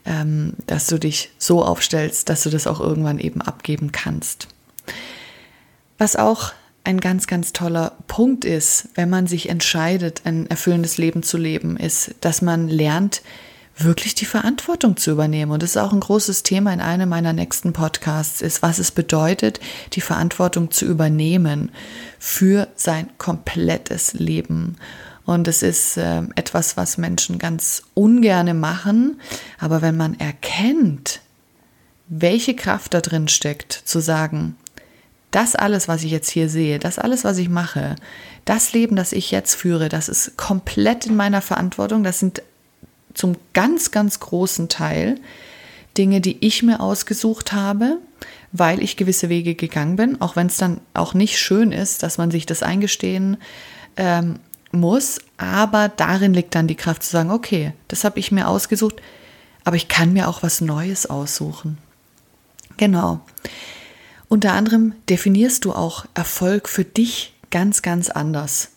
Ähm, 0.04 0.54
dass 0.66 0.86
du 0.86 0.98
dich 0.98 1.30
so 1.38 1.64
aufstellst, 1.64 2.28
dass 2.28 2.42
du 2.42 2.50
das 2.50 2.66
auch 2.66 2.80
irgendwann 2.80 3.18
eben 3.18 3.42
abgeben 3.42 3.92
kannst. 3.92 4.48
Was 5.98 6.16
auch 6.16 6.52
ein 6.84 7.00
ganz, 7.00 7.26
ganz 7.26 7.52
toller 7.52 7.92
Punkt 8.06 8.44
ist, 8.44 8.88
wenn 8.94 9.10
man 9.10 9.26
sich 9.26 9.50
entscheidet, 9.50 10.22
ein 10.24 10.48
erfüllendes 10.48 10.96
Leben 10.96 11.22
zu 11.22 11.36
leben, 11.36 11.76
ist, 11.76 12.14
dass 12.22 12.40
man 12.40 12.68
lernt, 12.68 13.22
wirklich 13.78 14.14
die 14.14 14.24
Verantwortung 14.24 14.96
zu 14.96 15.10
übernehmen. 15.10 15.52
Und 15.52 15.62
das 15.62 15.70
ist 15.70 15.76
auch 15.76 15.92
ein 15.92 16.00
großes 16.00 16.42
Thema 16.42 16.72
in 16.72 16.80
einem 16.80 17.08
meiner 17.08 17.32
nächsten 17.32 17.72
Podcasts, 17.72 18.42
ist, 18.42 18.62
was 18.62 18.78
es 18.78 18.90
bedeutet, 18.90 19.60
die 19.92 20.00
Verantwortung 20.00 20.70
zu 20.70 20.84
übernehmen 20.84 21.70
für 22.18 22.68
sein 22.74 23.08
komplettes 23.18 24.14
Leben. 24.14 24.76
Und 25.24 25.46
es 25.46 25.62
ist 25.62 25.96
äh, 25.96 26.22
etwas, 26.34 26.76
was 26.76 26.98
Menschen 26.98 27.38
ganz 27.38 27.82
ungerne 27.94 28.54
machen. 28.54 29.20
Aber 29.58 29.82
wenn 29.82 29.96
man 29.96 30.18
erkennt, 30.18 31.20
welche 32.08 32.56
Kraft 32.56 32.94
da 32.94 33.00
drin 33.00 33.28
steckt, 33.28 33.72
zu 33.72 34.00
sagen, 34.00 34.56
das 35.30 35.54
alles, 35.54 35.88
was 35.88 36.04
ich 36.04 36.10
jetzt 36.10 36.30
hier 36.30 36.48
sehe, 36.48 36.78
das 36.78 36.98
alles, 36.98 37.24
was 37.24 37.36
ich 37.36 37.50
mache, 37.50 37.96
das 38.46 38.72
Leben, 38.72 38.96
das 38.96 39.12
ich 39.12 39.30
jetzt 39.30 39.54
führe, 39.54 39.90
das 39.90 40.08
ist 40.08 40.38
komplett 40.38 41.04
in 41.04 41.16
meiner 41.16 41.42
Verantwortung. 41.42 42.02
Das 42.02 42.18
sind 42.18 42.42
zum 43.18 43.36
ganz, 43.52 43.90
ganz 43.90 44.20
großen 44.20 44.68
Teil 44.68 45.20
Dinge, 45.96 46.20
die 46.20 46.44
ich 46.46 46.62
mir 46.62 46.80
ausgesucht 46.80 47.52
habe, 47.52 47.98
weil 48.52 48.82
ich 48.82 48.96
gewisse 48.96 49.28
Wege 49.28 49.54
gegangen 49.56 49.96
bin, 49.96 50.20
auch 50.20 50.36
wenn 50.36 50.46
es 50.46 50.56
dann 50.56 50.80
auch 50.94 51.14
nicht 51.14 51.38
schön 51.38 51.72
ist, 51.72 52.02
dass 52.02 52.16
man 52.16 52.30
sich 52.30 52.46
das 52.46 52.62
eingestehen 52.62 53.36
ähm, 53.96 54.38
muss. 54.70 55.20
Aber 55.36 55.88
darin 55.88 56.32
liegt 56.32 56.54
dann 56.54 56.68
die 56.68 56.76
Kraft 56.76 57.02
zu 57.02 57.10
sagen, 57.10 57.30
okay, 57.30 57.72
das 57.88 58.04
habe 58.04 58.20
ich 58.20 58.30
mir 58.30 58.46
ausgesucht, 58.46 59.02
aber 59.64 59.76
ich 59.76 59.88
kann 59.88 60.12
mir 60.12 60.28
auch 60.28 60.42
was 60.44 60.60
Neues 60.60 61.06
aussuchen. 61.06 61.78
Genau. 62.76 63.20
Unter 64.28 64.52
anderem 64.52 64.94
definierst 65.08 65.64
du 65.64 65.72
auch 65.72 66.04
Erfolg 66.14 66.68
für 66.68 66.84
dich 66.84 67.34
ganz, 67.50 67.82
ganz 67.82 68.10
anders. 68.10 68.70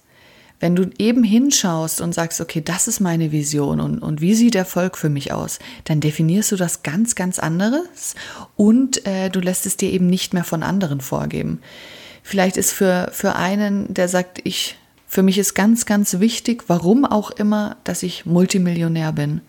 Wenn 0.62 0.78
du 0.78 0.90
eben 0.98 1.26
hinschaust 1.26 2.00
und 2.00 2.14
sagst, 2.14 2.40
okay, 2.40 2.62
das 2.64 2.88
ist 2.88 3.02
meine 3.02 3.34
Vision 3.34 3.82
und, 3.82 4.00
und 4.00 4.22
wie 4.22 4.36
sieht 4.36 4.56
Erfolg 4.56 4.98
für 4.98 5.10
mich 5.10 5.34
aus, 5.34 5.60
dann 5.84 6.00
definierst 6.00 6.54
du 6.54 6.56
das 6.56 6.84
ganz, 6.84 7.16
ganz 7.16 7.38
anderes 7.38 8.16
und 8.56 9.06
äh, 9.06 9.30
du 9.30 9.42
lässt 9.42 9.66
es 9.66 9.76
dir 9.76 9.92
eben 9.92 10.08
nicht 10.08 10.34
mehr 10.34 10.46
von 10.46 10.64
anderen 10.64 11.02
vorgeben. 11.02 11.60
Vielleicht 12.24 12.56
ist 12.56 12.72
für, 12.72 13.10
für 13.12 13.36
einen, 13.36 13.94
der 13.94 14.08
sagt, 14.08 14.40
ich 14.46 14.78
Für 15.12 15.24
mich 15.24 15.38
ist 15.38 15.56
ganz, 15.56 15.86
ganz 15.86 16.20
wichtig, 16.22 16.64
warum 16.68 17.04
auch 17.04 17.32
immer, 17.32 17.76
dass 17.84 18.02
ich 18.02 18.26
Multimillionär 18.26 19.12
bin. 19.12 19.42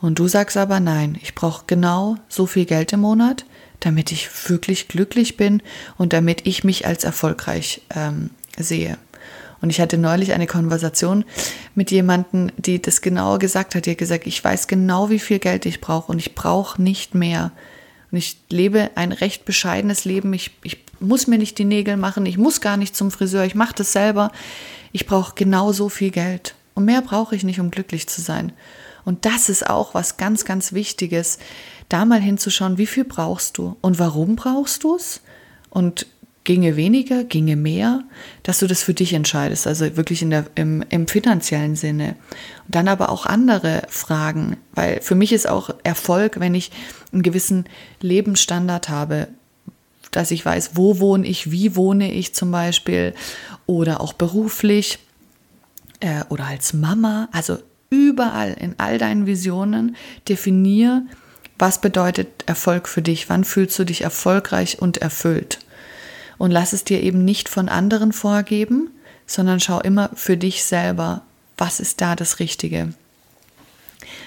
Und 0.00 0.18
du 0.18 0.26
sagst 0.26 0.56
aber 0.56 0.80
nein, 0.80 1.16
ich 1.22 1.36
brauche 1.36 1.62
genau 1.68 2.16
so 2.28 2.46
viel 2.46 2.64
Geld 2.64 2.92
im 2.92 3.00
Monat, 3.02 3.44
damit 3.78 4.10
ich 4.10 4.28
wirklich 4.48 4.88
glücklich 4.88 5.36
bin 5.36 5.62
und 5.96 6.12
damit 6.12 6.44
ich 6.44 6.64
mich 6.64 6.86
als 6.86 7.04
erfolgreich 7.04 7.82
ähm, 7.94 8.30
sehe. 8.58 8.98
Und 9.60 9.70
ich 9.70 9.80
hatte 9.80 9.98
neulich 9.98 10.32
eine 10.32 10.46
Konversation 10.46 11.24
mit 11.74 11.90
jemandem, 11.90 12.50
die 12.56 12.80
das 12.80 13.00
genau 13.00 13.38
gesagt 13.38 13.74
hat. 13.74 13.86
Die 13.86 13.92
hat 13.92 13.98
gesagt, 13.98 14.26
ich 14.26 14.42
weiß 14.42 14.66
genau, 14.66 15.10
wie 15.10 15.18
viel 15.18 15.38
Geld 15.38 15.66
ich 15.66 15.80
brauche 15.80 16.12
und 16.12 16.18
ich 16.18 16.34
brauche 16.34 16.80
nicht 16.80 17.14
mehr. 17.14 17.52
Und 18.10 18.18
ich 18.18 18.38
lebe 18.50 18.90
ein 18.94 19.12
recht 19.12 19.44
bescheidenes 19.44 20.04
Leben. 20.04 20.32
Ich, 20.32 20.50
ich 20.62 20.84
muss 21.00 21.26
mir 21.26 21.38
nicht 21.38 21.58
die 21.58 21.64
Nägel 21.64 21.96
machen. 21.96 22.26
Ich 22.26 22.38
muss 22.38 22.60
gar 22.60 22.76
nicht 22.76 22.94
zum 22.94 23.10
Friseur. 23.10 23.44
Ich 23.44 23.54
mache 23.54 23.74
das 23.74 23.92
selber. 23.92 24.30
Ich 24.92 25.06
brauche 25.06 25.34
genau 25.34 25.72
so 25.72 25.88
viel 25.88 26.10
Geld. 26.10 26.54
Und 26.74 26.84
mehr 26.84 27.02
brauche 27.02 27.34
ich 27.34 27.42
nicht, 27.42 27.58
um 27.58 27.70
glücklich 27.70 28.08
zu 28.08 28.20
sein. 28.20 28.52
Und 29.04 29.24
das 29.24 29.48
ist 29.48 29.68
auch 29.68 29.94
was 29.94 30.16
ganz, 30.16 30.44
ganz 30.44 30.72
Wichtiges, 30.72 31.38
da 31.88 32.04
mal 32.04 32.20
hinzuschauen, 32.20 32.76
wie 32.76 32.86
viel 32.86 33.04
brauchst 33.04 33.56
du 33.56 33.76
und 33.80 33.98
warum 33.98 34.34
brauchst 34.36 34.82
du 34.82 34.96
es? 34.96 35.22
Und 35.70 36.06
ginge 36.46 36.76
weniger, 36.76 37.24
ginge 37.24 37.56
mehr, 37.56 38.04
dass 38.44 38.60
du 38.60 38.66
das 38.66 38.82
für 38.82 38.94
dich 38.94 39.12
entscheidest, 39.12 39.66
also 39.66 39.96
wirklich 39.96 40.22
in 40.22 40.30
der, 40.30 40.46
im, 40.54 40.82
im 40.88 41.08
finanziellen 41.08 41.76
Sinne. 41.76 42.14
Und 42.64 42.74
dann 42.74 42.88
aber 42.88 43.10
auch 43.10 43.26
andere 43.26 43.82
Fragen, 43.88 44.56
weil 44.72 45.02
für 45.02 45.16
mich 45.16 45.32
ist 45.32 45.48
auch 45.48 45.70
Erfolg, 45.82 46.40
wenn 46.40 46.54
ich 46.54 46.70
einen 47.12 47.22
gewissen 47.22 47.66
Lebensstandard 48.00 48.88
habe, 48.88 49.28
dass 50.12 50.30
ich 50.30 50.46
weiß, 50.46 50.70
wo 50.74 51.00
wohne 51.00 51.26
ich, 51.26 51.50
wie 51.50 51.74
wohne 51.74 52.12
ich 52.12 52.32
zum 52.32 52.52
Beispiel 52.52 53.12
oder 53.66 54.00
auch 54.00 54.12
beruflich 54.12 55.00
äh, 55.98 56.22
oder 56.28 56.46
als 56.46 56.72
Mama, 56.72 57.28
also 57.32 57.58
überall 57.90 58.52
in 58.52 58.76
all 58.78 58.98
deinen 58.98 59.26
Visionen 59.26 59.96
definier, 60.28 61.04
was 61.58 61.80
bedeutet 61.80 62.44
Erfolg 62.46 62.86
für 62.86 63.02
dich, 63.02 63.28
wann 63.28 63.42
fühlst 63.42 63.76
du 63.80 63.84
dich 63.84 64.02
erfolgreich 64.02 64.80
und 64.80 64.98
erfüllt 64.98 65.58
und 66.38 66.50
lass 66.50 66.72
es 66.72 66.84
dir 66.84 67.02
eben 67.02 67.24
nicht 67.24 67.48
von 67.48 67.68
anderen 67.68 68.12
vorgeben, 68.12 68.90
sondern 69.26 69.60
schau 69.60 69.80
immer 69.80 70.10
für 70.14 70.36
dich 70.36 70.64
selber, 70.64 71.22
was 71.56 71.80
ist 71.80 72.00
da 72.00 72.14
das 72.16 72.38
Richtige. 72.38 72.92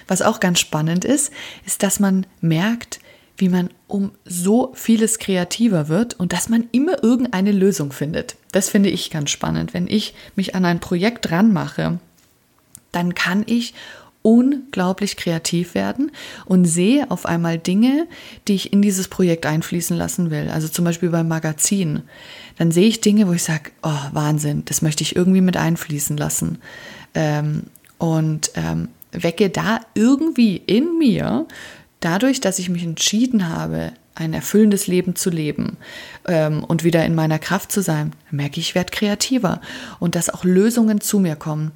Was 0.08 0.22
auch 0.22 0.40
ganz 0.40 0.60
spannend 0.60 1.06
ist, 1.06 1.32
ist, 1.66 1.84
dass 1.84 2.00
man 2.00 2.26
merkt, 2.42 3.00
wie 3.38 3.50
man 3.50 3.70
um 3.88 4.12
so 4.26 4.74
vieles 4.76 5.20
kreativer 5.20 5.88
wird 5.88 6.20
und 6.20 6.34
dass 6.34 6.50
man 6.50 6.68
immer 6.72 7.04
irgendeine 7.04 7.52
Lösung 7.52 7.92
findet. 7.92 8.36
Das 8.52 8.70
finde 8.70 8.90
ich 8.90 9.12
ganz 9.12 9.30
spannend. 9.30 9.74
Wenn 9.74 9.88
ich 9.88 10.14
mich 10.36 10.56
an 10.56 10.66
ein 10.66 10.80
Projekt 10.80 11.32
ranmache, 11.32 12.00
dann 12.92 13.16
kann 13.16 13.44
ich 13.46 13.74
unglaublich 14.22 15.16
kreativ 15.16 15.76
werden 15.76 16.12
und 16.46 16.66
sehe 16.66 17.10
auf 17.10 17.26
einmal 17.26 17.58
Dinge, 17.58 18.08
die 18.48 18.56
ich 18.56 18.74
in 18.74 18.82
dieses 18.82 19.08
Projekt 19.08 19.46
einfließen 19.46 19.96
lassen 19.96 20.30
will. 20.30 20.50
Also 20.50 20.68
zum 20.68 20.86
Beispiel 20.86 21.10
beim 21.10 21.28
Magazin. 21.28 22.04
Dann 22.58 22.72
sehe 22.72 22.88
ich 22.88 23.02
Dinge, 23.02 23.28
wo 23.28 23.34
ich 23.34 23.44
sage, 23.44 23.72
oh 23.82 24.00
Wahnsinn, 24.12 24.64
das 24.66 24.82
möchte 24.82 25.04
ich 25.04 25.16
irgendwie 25.16 25.42
mit 25.42 25.56
einfließen 25.56 26.18
lassen. 26.18 26.60
Ähm, 27.16 27.64
und 27.98 28.52
ähm, 28.56 28.90
wecke 29.12 29.50
da 29.50 29.80
irgendwie 29.94 30.58
in 30.58 30.98
mir, 30.98 31.48
dadurch, 32.00 32.42
dass 32.42 32.60
ich 32.60 32.70
mich 32.70 32.84
entschieden 32.84 33.48
habe, 33.50 33.94
ein 34.16 34.34
erfüllendes 34.34 34.88
Leben 34.88 35.16
zu 35.16 35.30
leben 35.30 35.78
ähm, 36.28 36.64
und 36.64 36.84
wieder 36.84 37.06
in 37.06 37.16
meiner 37.16 37.40
Kraft 37.40 37.72
zu 37.72 37.82
sein, 37.82 38.14
merke 38.32 38.60
ich, 38.60 38.70
ich 38.70 38.76
werde 38.76 38.92
kreativer 38.92 39.62
und 40.00 40.16
dass 40.16 40.30
auch 40.30 40.44
Lösungen 40.44 41.00
zu 41.00 41.20
mir 41.20 41.38
kommen. 41.38 41.72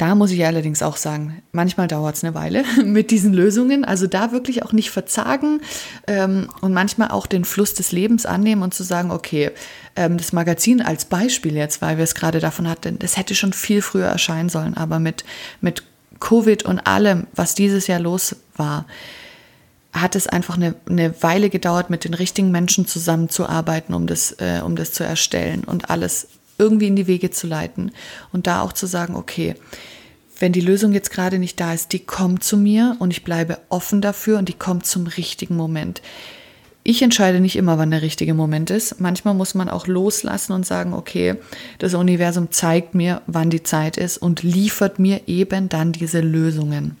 Da 0.00 0.14
muss 0.14 0.30
ich 0.30 0.46
allerdings 0.46 0.82
auch 0.82 0.96
sagen, 0.96 1.42
manchmal 1.52 1.86
dauert 1.86 2.16
es 2.16 2.24
eine 2.24 2.34
Weile 2.34 2.64
mit 2.86 3.10
diesen 3.10 3.34
Lösungen. 3.34 3.84
Also 3.84 4.06
da 4.06 4.32
wirklich 4.32 4.62
auch 4.62 4.72
nicht 4.72 4.90
verzagen 4.90 5.60
ähm, 6.06 6.48
und 6.62 6.72
manchmal 6.72 7.10
auch 7.10 7.26
den 7.26 7.44
Fluss 7.44 7.74
des 7.74 7.92
Lebens 7.92 8.24
annehmen 8.24 8.62
und 8.62 8.72
zu 8.72 8.82
sagen, 8.82 9.10
okay, 9.10 9.50
ähm, 9.96 10.16
das 10.16 10.32
Magazin 10.32 10.80
als 10.80 11.04
Beispiel 11.04 11.54
jetzt, 11.54 11.82
weil 11.82 11.98
wir 11.98 12.04
es 12.04 12.14
gerade 12.14 12.40
davon 12.40 12.66
hatten, 12.66 12.98
das 12.98 13.18
hätte 13.18 13.34
schon 13.34 13.52
viel 13.52 13.82
früher 13.82 14.06
erscheinen 14.06 14.48
sollen, 14.48 14.74
aber 14.74 15.00
mit, 15.00 15.26
mit 15.60 15.82
Covid 16.18 16.62
und 16.62 16.78
allem, 16.86 17.26
was 17.34 17.54
dieses 17.54 17.86
Jahr 17.86 18.00
los 18.00 18.36
war, 18.56 18.86
hat 19.92 20.16
es 20.16 20.26
einfach 20.26 20.56
eine, 20.56 20.76
eine 20.88 21.22
Weile 21.22 21.50
gedauert, 21.50 21.90
mit 21.90 22.04
den 22.04 22.14
richtigen 22.14 22.50
Menschen 22.50 22.86
zusammenzuarbeiten, 22.86 23.94
um 23.94 24.06
das, 24.06 24.32
äh, 24.38 24.62
um 24.64 24.76
das 24.76 24.92
zu 24.92 25.04
erstellen 25.04 25.64
und 25.64 25.90
alles 25.90 26.28
irgendwie 26.60 26.86
in 26.86 26.96
die 26.96 27.06
Wege 27.06 27.30
zu 27.30 27.46
leiten 27.46 27.90
und 28.32 28.46
da 28.46 28.60
auch 28.60 28.74
zu 28.74 28.86
sagen, 28.86 29.16
okay, 29.16 29.56
wenn 30.38 30.52
die 30.52 30.60
Lösung 30.60 30.92
jetzt 30.92 31.10
gerade 31.10 31.38
nicht 31.38 31.58
da 31.60 31.72
ist, 31.72 31.92
die 31.92 31.98
kommt 32.00 32.44
zu 32.44 32.56
mir 32.56 32.96
und 32.98 33.10
ich 33.10 33.24
bleibe 33.24 33.58
offen 33.68 34.00
dafür 34.00 34.38
und 34.38 34.48
die 34.48 34.54
kommt 34.54 34.86
zum 34.86 35.06
richtigen 35.06 35.56
Moment. 35.56 36.00
Ich 36.82 37.02
entscheide 37.02 37.40
nicht 37.40 37.56
immer, 37.56 37.76
wann 37.76 37.90
der 37.90 38.00
richtige 38.00 38.32
Moment 38.32 38.70
ist. 38.70 39.00
Manchmal 39.00 39.34
muss 39.34 39.54
man 39.54 39.68
auch 39.68 39.86
loslassen 39.86 40.52
und 40.52 40.64
sagen, 40.64 40.94
okay, 40.94 41.36
das 41.78 41.92
Universum 41.92 42.50
zeigt 42.50 42.94
mir, 42.94 43.20
wann 43.26 43.50
die 43.50 43.62
Zeit 43.62 43.98
ist 43.98 44.16
und 44.16 44.42
liefert 44.42 44.98
mir 44.98 45.20
eben 45.26 45.68
dann 45.68 45.92
diese 45.92 46.20
Lösungen. 46.20 46.96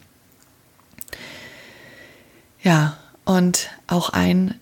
Ja, 2.62 2.98
und 3.24 3.70
auch 3.86 4.10
ein 4.10 4.54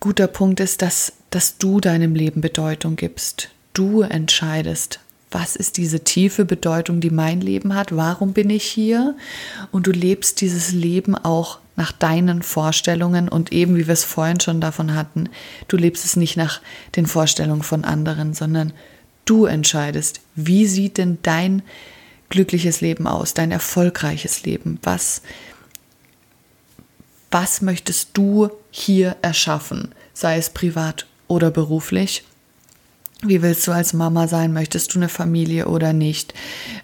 guter 0.00 0.26
Punkt 0.26 0.58
ist, 0.58 0.82
dass, 0.82 1.12
dass 1.30 1.58
du 1.58 1.80
deinem 1.80 2.16
Leben 2.16 2.40
Bedeutung 2.40 2.96
gibst 2.96 3.50
du 3.78 4.02
entscheidest, 4.02 5.00
was 5.30 5.56
ist 5.56 5.76
diese 5.76 6.00
tiefe 6.00 6.44
Bedeutung, 6.44 7.00
die 7.00 7.10
mein 7.10 7.40
Leben 7.40 7.74
hat, 7.74 7.94
warum 7.94 8.32
bin 8.32 8.50
ich 8.50 8.64
hier? 8.64 9.14
Und 9.70 9.86
du 9.86 9.92
lebst 9.92 10.40
dieses 10.40 10.72
Leben 10.72 11.14
auch 11.14 11.58
nach 11.76 11.92
deinen 11.92 12.42
Vorstellungen 12.42 13.28
und 13.28 13.52
eben 13.52 13.76
wie 13.76 13.86
wir 13.86 13.92
es 13.92 14.04
vorhin 14.04 14.40
schon 14.40 14.60
davon 14.60 14.94
hatten, 14.94 15.28
du 15.68 15.76
lebst 15.76 16.04
es 16.04 16.16
nicht 16.16 16.36
nach 16.36 16.60
den 16.96 17.06
Vorstellungen 17.06 17.62
von 17.62 17.84
anderen, 17.84 18.34
sondern 18.34 18.72
du 19.26 19.44
entscheidest, 19.44 20.20
wie 20.34 20.66
sieht 20.66 20.98
denn 20.98 21.18
dein 21.22 21.62
glückliches 22.30 22.80
Leben 22.80 23.06
aus, 23.06 23.34
dein 23.34 23.52
erfolgreiches 23.52 24.42
Leben, 24.42 24.78
was 24.82 25.22
was 27.30 27.60
möchtest 27.60 28.10
du 28.14 28.48
hier 28.70 29.16
erschaffen, 29.20 29.94
sei 30.14 30.38
es 30.38 30.48
privat 30.48 31.06
oder 31.28 31.50
beruflich 31.50 32.24
wie 33.22 33.42
willst 33.42 33.66
du 33.66 33.72
als 33.72 33.94
Mama 33.94 34.28
sein? 34.28 34.52
Möchtest 34.52 34.94
du 34.94 34.98
eine 35.00 35.08
Familie 35.08 35.66
oder 35.66 35.92
nicht? 35.92 36.34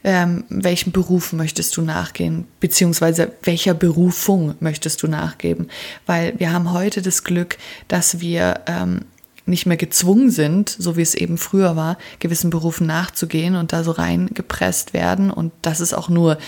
Ähm, 0.03 0.45
welchen 0.49 0.91
Beruf 0.91 1.33
möchtest 1.33 1.77
du 1.77 1.83
nachgehen? 1.83 2.47
Beziehungsweise 2.59 3.33
welcher 3.45 3.75
Berufung 3.75 4.55
möchtest 4.59 5.03
du 5.03 5.09
nachgeben? 5.09 5.69
Weil 6.07 6.35
wir 6.39 6.53
haben 6.53 6.73
heute 6.73 7.03
das 7.03 7.23
Glück, 7.23 7.57
dass 7.87 8.21
wir 8.21 8.63
ähm, 8.67 9.03
nicht 9.47 9.67
mehr 9.67 9.77
gezwungen 9.77 10.31
sind, 10.31 10.71
so 10.71 10.97
wie 10.97 11.03
es 11.03 11.15
eben 11.15 11.39
früher 11.39 11.77
war, 11.77 11.99
gewissen 12.19 12.51
Berufen 12.51 12.87
nachzugehen 12.87 13.55
und 13.55 13.73
da 13.73 13.85
so 13.85 13.93
reingepresst 13.93 14.93
werden 14.93 15.31
und 15.31 15.53
dass 15.63 15.81
es 15.81 15.95
auch 15.95 16.09
nur 16.09 16.39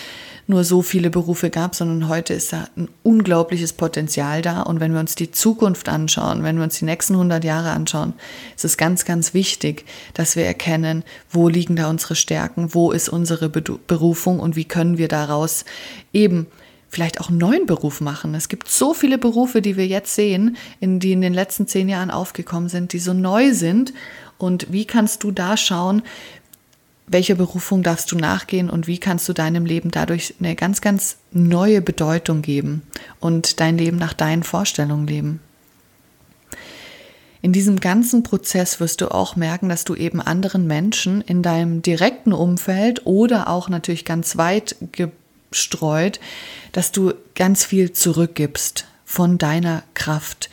nur 0.49 0.63
so 0.63 0.83
viele 0.83 1.11
Berufe 1.11 1.51
gab, 1.51 1.75
sondern 1.75 2.09
heute 2.09 2.35
ist 2.35 2.53
da 2.53 2.69
ein 2.77 2.89
unglaubliches 3.03 3.73
Potenzial 3.73 4.43
da. 4.43 4.63
Und 4.63 4.79
wenn 4.79 4.93
wir 4.93 5.01
uns 5.01 5.17
die 5.17 5.33
Zukunft 5.33 5.89
anschauen, 5.89 6.45
wenn 6.45 6.57
wir 6.57 6.65
uns 6.65 6.79
die 6.79 6.85
nächsten 6.85 7.15
100 7.15 7.43
Jahre 7.43 7.71
anschauen, 7.71 8.15
ist 8.55 8.65
es 8.65 8.77
ganz, 8.77 9.05
ganz 9.05 9.35
wichtig, 9.35 9.85
dass 10.15 10.37
wir 10.37 10.45
erkennen, 10.45 11.03
wo 11.31 11.49
liegen 11.49 11.75
da 11.75 11.91
unsere 11.91 12.15
Stärken, 12.15 12.75
wo 12.75 12.93
ist 12.93 13.09
unsere 13.09 13.49
Berufung 13.49 14.39
und 14.39 14.55
wie 14.55 14.67
können 14.67 14.99
wir 14.99 15.09
daraus 15.09 15.65
eben 16.13 16.47
vielleicht 16.89 17.21
auch 17.21 17.29
einen 17.29 17.39
neuen 17.39 17.67
Beruf 17.67 18.01
machen. 18.01 18.35
Es 18.35 18.49
gibt 18.49 18.69
so 18.69 18.95
viele 18.95 19.19
Berufe, 19.19 19.61
die 19.61 19.77
wir 19.77 19.87
jetzt 19.87 20.15
sehen, 20.15 20.57
in 20.79 21.01
die 21.01 21.13
in 21.13 21.21
den 21.21 21.35
letzten 21.35 21.67
zehn 21.67 21.89
Jahren 21.89 22.11
aufgekommen 22.13 22.69
sind, 22.69 22.93
die 22.93 23.01
so 23.01 23.13
neu 23.13 23.53
sind. 23.53 23.93
Und 24.39 24.71
wie 24.71 24.85
kannst 24.85 25.25
du 25.25 25.33
da 25.33 25.57
schauen, 25.57 26.03
welcher 27.07 27.37
Berufung 27.37 27.83
darfst 27.83 28.11
du 28.11 28.17
nachgehen 28.17 28.69
und 28.69 28.87
wie 28.87 28.99
kannst 28.99 29.29
du 29.29 29.33
deinem 29.33 29.65
Leben 29.65 29.91
dadurch 29.91 30.35
eine 30.41 30.57
ganz, 30.57 30.81
ganz 30.81 31.19
neue 31.31 31.81
Bedeutung 31.81 32.43
geben 32.43 32.83
und 33.21 33.61
dein 33.61 33.79
Leben 33.79 33.97
nach 33.97 34.13
deinen 34.13 34.43
Vorstellungen 34.43 35.07
leben. 35.07 35.41
In 37.43 37.53
diesem 37.53 37.79
ganzen 37.79 38.25
Prozess 38.25 38.81
wirst 38.81 39.01
du 39.01 39.09
auch 39.09 39.37
merken, 39.37 39.69
dass 39.69 39.85
du 39.85 39.95
eben 39.95 40.21
anderen 40.21 40.67
Menschen 40.67 41.21
in 41.21 41.43
deinem 41.43 41.81
direkten 41.81 42.33
Umfeld 42.33 43.07
oder 43.07 43.49
auch 43.49 43.69
natürlich 43.69 44.05
ganz 44.05 44.37
weit 44.37 44.75
gestreut, 45.51 46.19
dass 46.73 46.91
du 46.91 47.15
ganz 47.37 47.65
viel 47.65 47.93
zurückgibst 47.93 48.87
von 49.05 49.39
deiner 49.39 49.85
Kraft, 49.95 50.51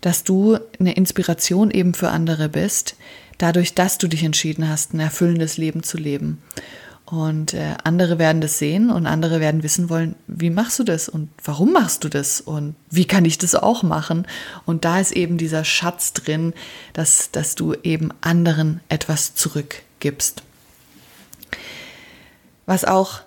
dass 0.00 0.24
du 0.24 0.58
eine 0.80 0.94
Inspiration 0.94 1.70
eben 1.70 1.94
für 1.94 2.08
andere 2.08 2.48
bist, 2.48 2.96
dadurch, 3.42 3.74
dass 3.74 3.98
du 3.98 4.06
dich 4.06 4.22
entschieden 4.22 4.68
hast, 4.68 4.94
ein 4.94 5.00
erfüllendes 5.00 5.56
Leben 5.56 5.82
zu 5.82 5.98
leben. 5.98 6.40
Und 7.04 7.52
äh, 7.52 7.74
andere 7.82 8.18
werden 8.18 8.40
das 8.40 8.58
sehen 8.58 8.88
und 8.88 9.06
andere 9.06 9.40
werden 9.40 9.62
wissen 9.62 9.90
wollen, 9.90 10.14
wie 10.28 10.48
machst 10.48 10.78
du 10.78 10.84
das 10.84 11.08
und 11.08 11.28
warum 11.44 11.72
machst 11.72 12.04
du 12.04 12.08
das 12.08 12.40
und 12.40 12.74
wie 12.88 13.04
kann 13.04 13.24
ich 13.24 13.36
das 13.36 13.54
auch 13.54 13.82
machen? 13.82 14.26
Und 14.64 14.84
da 14.84 15.00
ist 15.00 15.12
eben 15.12 15.36
dieser 15.36 15.64
Schatz 15.64 16.12
drin, 16.12 16.54
dass, 16.92 17.30
dass 17.32 17.54
du 17.54 17.74
eben 17.82 18.10
anderen 18.20 18.80
etwas 18.88 19.34
zurückgibst. 19.34 20.42
Was 22.64 22.84
auch 22.84 23.20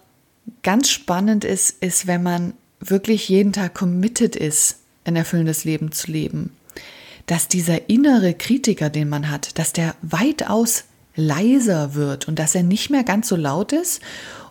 ganz 0.63 0.89
spannend 0.89 1.43
ist, 1.43 1.83
ist, 1.83 2.07
wenn 2.07 2.23
man 2.23 2.53
wirklich 2.79 3.27
jeden 3.29 3.53
Tag 3.53 3.75
committed 3.75 4.35
ist, 4.35 4.77
ein 5.03 5.15
erfüllendes 5.15 5.65
Leben 5.65 5.91
zu 5.91 6.09
leben, 6.09 6.51
dass 7.25 7.47
dieser 7.47 7.89
innere 7.89 8.33
Kritiker, 8.33 8.89
den 8.89 9.09
man 9.09 9.29
hat, 9.29 9.57
dass 9.57 9.73
der 9.73 9.95
weitaus 10.01 10.85
leiser 11.15 11.95
wird 11.95 12.27
und 12.27 12.37
dass 12.37 12.55
er 12.55 12.63
nicht 12.63 12.89
mehr 12.89 13.03
ganz 13.03 13.29
so 13.29 13.35
laut 13.35 13.71
ist. 13.71 14.01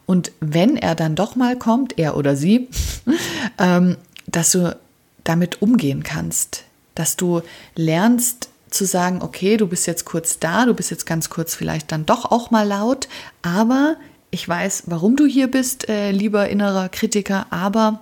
Und 0.06 0.32
wenn 0.40 0.76
er 0.76 0.94
dann 0.94 1.14
doch 1.14 1.36
mal 1.36 1.56
kommt, 1.56 1.98
er 1.98 2.16
oder 2.16 2.36
sie, 2.36 2.68
ähm, 3.58 3.96
dass 4.26 4.50
du 4.52 4.76
damit 5.22 5.62
umgehen 5.62 6.02
kannst, 6.02 6.64
dass 6.94 7.16
du 7.16 7.42
lernst 7.74 8.48
zu 8.70 8.84
sagen, 8.84 9.22
okay, 9.22 9.56
du 9.56 9.66
bist 9.68 9.86
jetzt 9.86 10.04
kurz 10.04 10.38
da, 10.38 10.66
du 10.66 10.74
bist 10.74 10.90
jetzt 10.90 11.06
ganz 11.06 11.30
kurz 11.30 11.54
vielleicht 11.54 11.92
dann 11.92 12.06
doch 12.06 12.30
auch 12.30 12.50
mal 12.50 12.66
laut, 12.66 13.08
aber 13.42 13.96
ich 14.30 14.48
weiß, 14.48 14.84
warum 14.86 15.16
du 15.16 15.26
hier 15.26 15.48
bist, 15.48 15.88
äh, 15.88 16.10
lieber 16.10 16.48
innerer 16.48 16.88
Kritiker, 16.88 17.46
aber 17.50 18.00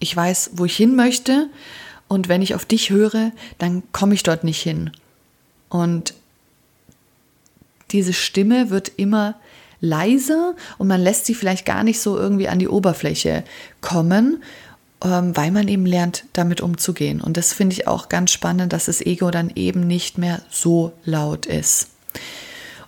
ich 0.00 0.14
weiß, 0.14 0.50
wo 0.54 0.64
ich 0.64 0.76
hin 0.76 0.96
möchte 0.96 1.48
und 2.08 2.28
wenn 2.28 2.42
ich 2.42 2.54
auf 2.54 2.64
dich 2.64 2.90
höre, 2.90 3.32
dann 3.58 3.82
komme 3.92 4.14
ich 4.14 4.22
dort 4.22 4.44
nicht 4.44 4.60
hin. 4.60 4.90
Und 5.68 6.14
diese 7.90 8.12
Stimme 8.12 8.70
wird 8.70 8.92
immer 8.96 9.36
leiser 9.80 10.54
und 10.78 10.88
man 10.88 11.00
lässt 11.00 11.26
sie 11.26 11.34
vielleicht 11.34 11.66
gar 11.66 11.84
nicht 11.84 12.00
so 12.00 12.16
irgendwie 12.16 12.48
an 12.48 12.58
die 12.58 12.68
Oberfläche 12.68 13.44
kommen, 13.80 14.42
ähm, 15.02 15.36
weil 15.36 15.50
man 15.50 15.68
eben 15.68 15.86
lernt, 15.86 16.24
damit 16.32 16.60
umzugehen. 16.60 17.20
Und 17.20 17.36
das 17.36 17.52
finde 17.52 17.74
ich 17.74 17.86
auch 17.86 18.08
ganz 18.08 18.30
spannend, 18.30 18.72
dass 18.72 18.86
das 18.86 19.00
Ego 19.00 19.30
dann 19.30 19.52
eben 19.54 19.86
nicht 19.86 20.18
mehr 20.18 20.42
so 20.50 20.92
laut 21.04 21.46
ist. 21.46 21.90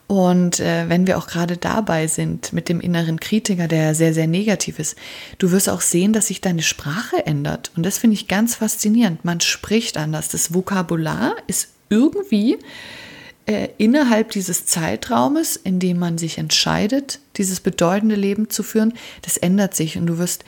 Und 0.06 0.60
äh, 0.60 0.88
wenn 0.88 1.06
wir 1.06 1.18
auch 1.18 1.26
gerade 1.26 1.56
dabei 1.56 2.06
sind 2.06 2.52
mit 2.52 2.68
dem 2.68 2.80
inneren 2.80 3.18
Kritiker, 3.18 3.66
der 3.66 3.94
sehr, 3.94 4.14
sehr 4.14 4.28
negativ 4.28 4.78
ist, 4.78 4.96
du 5.38 5.50
wirst 5.50 5.68
auch 5.68 5.80
sehen, 5.80 6.12
dass 6.12 6.28
sich 6.28 6.40
deine 6.40 6.62
Sprache 6.62 7.26
ändert. 7.26 7.72
Und 7.76 7.84
das 7.84 7.98
finde 7.98 8.14
ich 8.14 8.28
ganz 8.28 8.54
faszinierend. 8.54 9.24
Man 9.24 9.40
spricht 9.40 9.96
anders. 9.96 10.28
Das 10.28 10.54
Vokabular 10.54 11.34
ist 11.48 11.70
irgendwie 11.88 12.58
äh, 13.46 13.68
innerhalb 13.78 14.30
dieses 14.30 14.66
Zeitraumes, 14.66 15.56
in 15.56 15.80
dem 15.80 15.98
man 15.98 16.18
sich 16.18 16.38
entscheidet, 16.38 17.20
dieses 17.36 17.60
bedeutende 17.60 18.16
Leben 18.16 18.48
zu 18.48 18.62
führen, 18.62 18.92
das 19.22 19.36
ändert 19.36 19.74
sich 19.74 19.98
und 19.98 20.06
du 20.06 20.18
wirst 20.18 20.44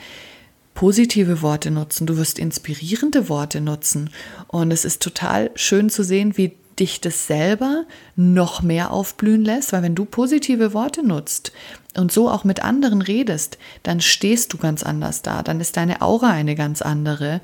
positive 0.73 1.41
Worte 1.41 1.71
nutzen, 1.71 2.07
du 2.07 2.15
wirst 2.15 2.39
inspirierende 2.39 3.27
Worte 3.27 3.59
nutzen. 3.59 4.11
Und 4.47 4.71
es 4.71 4.85
ist 4.85 5.01
total 5.01 5.51
schön 5.55 5.89
zu 5.89 6.03
sehen, 6.03 6.37
wie 6.37 6.53
dich 6.79 7.01
das 7.01 7.27
selber 7.27 7.85
noch 8.15 8.61
mehr 8.61 8.91
aufblühen 8.91 9.43
lässt, 9.43 9.73
weil 9.73 9.83
wenn 9.83 9.95
du 9.95 10.05
positive 10.05 10.73
Worte 10.73 11.03
nutzt 11.03 11.51
und 11.95 12.11
so 12.11 12.29
auch 12.29 12.43
mit 12.43 12.63
anderen 12.63 13.01
redest, 13.01 13.57
dann 13.83 14.01
stehst 14.01 14.53
du 14.53 14.57
ganz 14.57 14.83
anders 14.83 15.21
da, 15.21 15.43
dann 15.43 15.59
ist 15.59 15.77
deine 15.77 16.01
Aura 16.01 16.29
eine 16.29 16.55
ganz 16.55 16.81
andere 16.81 17.41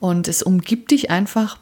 und 0.00 0.28
es 0.28 0.42
umgibt 0.42 0.90
dich 0.90 1.10
einfach 1.10 1.58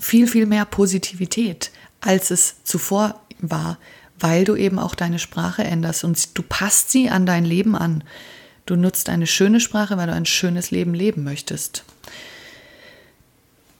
viel, 0.00 0.26
viel 0.26 0.46
mehr 0.46 0.64
Positivität, 0.64 1.70
als 2.00 2.30
es 2.30 2.62
zuvor 2.64 3.20
war, 3.40 3.78
weil 4.18 4.44
du 4.44 4.56
eben 4.56 4.78
auch 4.78 4.94
deine 4.94 5.18
Sprache 5.18 5.64
änderst 5.64 6.04
und 6.04 6.38
du 6.38 6.42
passt 6.42 6.90
sie 6.90 7.10
an 7.10 7.26
dein 7.26 7.44
Leben 7.44 7.74
an. 7.74 8.04
Du 8.66 8.76
nutzt 8.76 9.08
eine 9.08 9.26
schöne 9.26 9.60
Sprache, 9.60 9.96
weil 9.96 10.06
du 10.06 10.12
ein 10.12 10.26
schönes 10.26 10.70
Leben 10.70 10.94
leben 10.94 11.24
möchtest. 11.24 11.84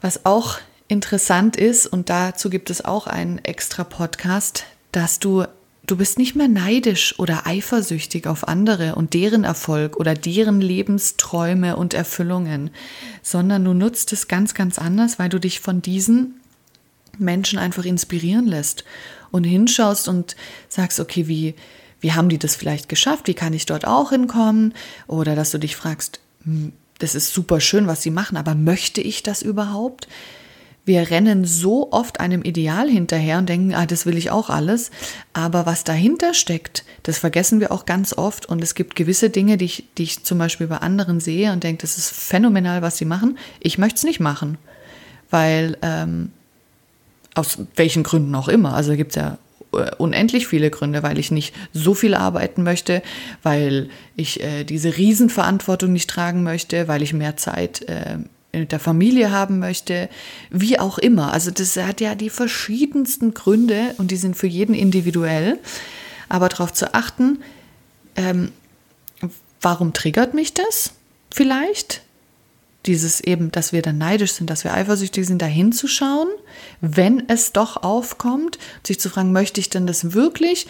Was 0.01 0.25
auch 0.25 0.59
interessant 0.91 1.57
ist, 1.57 1.87
und 1.87 2.11
dazu 2.11 2.51
gibt 2.51 2.69
es 2.69 2.85
auch 2.85 3.07
einen 3.07 3.39
extra 3.39 3.85
Podcast, 3.85 4.65
dass 4.93 5.21
du, 5.21 5.45
du 5.87 5.97
bist 5.97 6.19
nicht 6.19 6.35
mehr 6.35 6.49
neidisch 6.49 7.19
oder 7.19 7.47
eifersüchtig 7.47 8.27
auf 8.27 8.49
andere 8.49 8.97
und 8.97 9.15
deren 9.15 9.45
Erfolg 9.45 9.97
oder 9.97 10.15
deren 10.15 10.61
Lebensträume 10.61 11.77
und 11.77 11.95
Erfüllungen, 11.95 12.71
sondern 13.23 13.65
du 13.65 13.73
nutzt 13.73 14.13
es 14.13 14.27
ganz, 14.27 14.55
ganz 14.55 14.79
anders, 14.79 15.19
weil 15.19 15.29
du 15.29 15.39
dich 15.39 15.61
von 15.61 15.81
diesen 15.81 16.41
Menschen 17.19 17.59
einfach 17.59 17.85
inspirieren 17.85 18.47
lässt 18.47 18.85
und 19.31 19.45
hinschaust 19.45 20.09
und 20.09 20.35
sagst, 20.69 20.99
okay, 20.99 21.29
wie, 21.29 21.55
wie 22.01 22.13
haben 22.13 22.29
die 22.29 22.39
das 22.39 22.57
vielleicht 22.57 22.89
geschafft? 22.89 23.29
Wie 23.29 23.35
kann 23.35 23.53
ich 23.53 23.67
dort 23.67 23.87
auch 23.87 24.11
hinkommen? 24.11 24.75
Oder 25.07 25.37
dass 25.37 25.53
du 25.53 25.59
dich 25.59 25.77
fragst, 25.77 26.19
hm, 26.45 26.73
das 26.99 27.15
ist 27.15 27.33
super 27.33 27.61
schön, 27.61 27.87
was 27.87 28.03
sie 28.03 28.11
machen, 28.11 28.37
aber 28.37 28.55
möchte 28.55 29.01
ich 29.01 29.23
das 29.23 29.41
überhaupt? 29.43 30.09
Wir 30.85 31.11
rennen 31.11 31.45
so 31.45 31.93
oft 31.93 32.21
einem 32.21 32.43
Ideal 32.43 32.89
hinterher 32.89 33.39
und 33.39 33.49
denken, 33.49 33.75
ah, 33.75 33.87
das 33.87 34.07
will 34.07 34.17
ich 34.17 34.31
auch 34.31 34.51
alles. 34.51 34.91
Aber 35.33 35.67
was 35.67 35.85
dahinter 35.85 36.35
steckt, 36.35 36.85
das 37.03 37.19
vergessen 37.19 37.61
wir 37.61 37.71
auch 37.71 37.87
ganz 37.87 38.17
oft. 38.17 38.47
Und 38.47 38.63
es 38.63 38.75
gibt 38.75 38.97
gewisse 38.97 39.31
Dinge, 39.31 39.57
die 39.57 39.67
ich, 39.67 39.85
die 39.99 40.05
ich 40.05 40.25
zum 40.25 40.39
Beispiel 40.39 40.67
bei 40.67 40.79
anderen 40.79 41.21
sehe 41.21 41.53
und 41.53 41.65
denke, 41.65 41.83
das 41.83 41.99
ist 41.99 42.11
phänomenal, 42.11 42.83
was 42.83 42.97
sie 42.97 43.05
machen. 43.05 43.39
Ich 43.61 43.79
möchte 43.79 43.97
es 43.97 44.05
nicht 44.05 44.21
machen. 44.21 44.59
Weil, 45.31 45.77
ähm, 45.83 46.33
aus 47.35 47.59
welchen 47.77 48.03
Gründen 48.03 48.35
auch 48.35 48.49
immer. 48.49 48.75
Also 48.75 48.97
gibt 48.97 49.11
es 49.11 49.17
ja 49.17 49.39
äh, 49.73 49.91
unendlich 49.99 50.47
viele 50.47 50.71
Gründe, 50.71 51.03
weil 51.03 51.19
ich 51.19 51.31
nicht 51.31 51.55
so 51.73 51.95
viel 51.95 52.15
arbeiten 52.15 52.63
möchte, 52.63 53.03
weil 53.43 53.89
ich 54.17 54.43
äh, 54.43 54.65
diese 54.65 54.97
Riesenverantwortung 54.97 55.93
nicht 55.93 56.11
tragen 56.11 56.43
möchte, 56.43 56.89
weil 56.89 57.03
ich 57.03 57.13
mehr 57.13 57.37
Zeit 57.37 57.83
äh, 57.83 58.19
mit 58.53 58.73
der 58.73 58.81
Familie 58.81 59.31
haben 59.31 59.59
möchte, 59.59 60.09
wie 60.51 60.79
auch 60.79 60.99
immer. 60.99 61.33
Also 61.33 61.51
das 61.51 61.77
hat 61.77 62.01
ja 62.01 62.15
die 62.15 62.31
verschiedensten 62.31 63.35
Gründe 63.35 63.95
und 63.99 64.11
die 64.11 64.17
sind 64.17 64.37
für 64.37 64.47
jeden 64.47 64.75
individuell. 64.75 65.59
Aber 66.29 66.49
darauf 66.49 66.73
zu 66.73 66.95
achten, 66.95 67.43
ähm, 68.17 68.53
warum 69.61 69.93
triggert 69.93 70.35
mich 70.35 70.55
das 70.55 70.93
vielleicht? 71.33 72.03
Dieses 72.87 73.21
eben, 73.21 73.53
dass 73.53 73.73
wir 73.73 73.83
dann 73.83 73.99
neidisch 73.99 74.33
sind, 74.33 74.49
dass 74.49 74.65
wir 74.65 74.73
eifersüchtig 74.73 75.27
sind, 75.27 75.43
da 75.43 75.47
hinzuschauen, 75.47 76.29
wenn 76.81 77.29
es 77.29 77.53
doch 77.53 77.83
aufkommt, 77.83 78.59
sich 78.87 78.99
zu 78.99 79.11
fragen, 79.11 79.33
möchte 79.33 79.61
ich 79.61 79.69
denn 79.69 79.87
das 79.87 80.15
wirklich? 80.15 80.67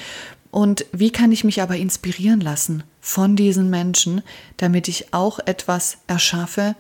Und 0.51 0.85
wie 0.93 1.13
kann 1.13 1.31
ich 1.31 1.45
mich 1.45 1.63
aber 1.63 1.77
inspirieren 1.77 2.41
lassen 2.41 2.83
von 3.01 3.37
diesen 3.37 3.71
Menschen, 3.71 4.23
damit 4.57 4.89
ich 4.89 5.15
auch 5.15 5.39
etwas 5.39 5.99
erschaffe, 6.09 6.75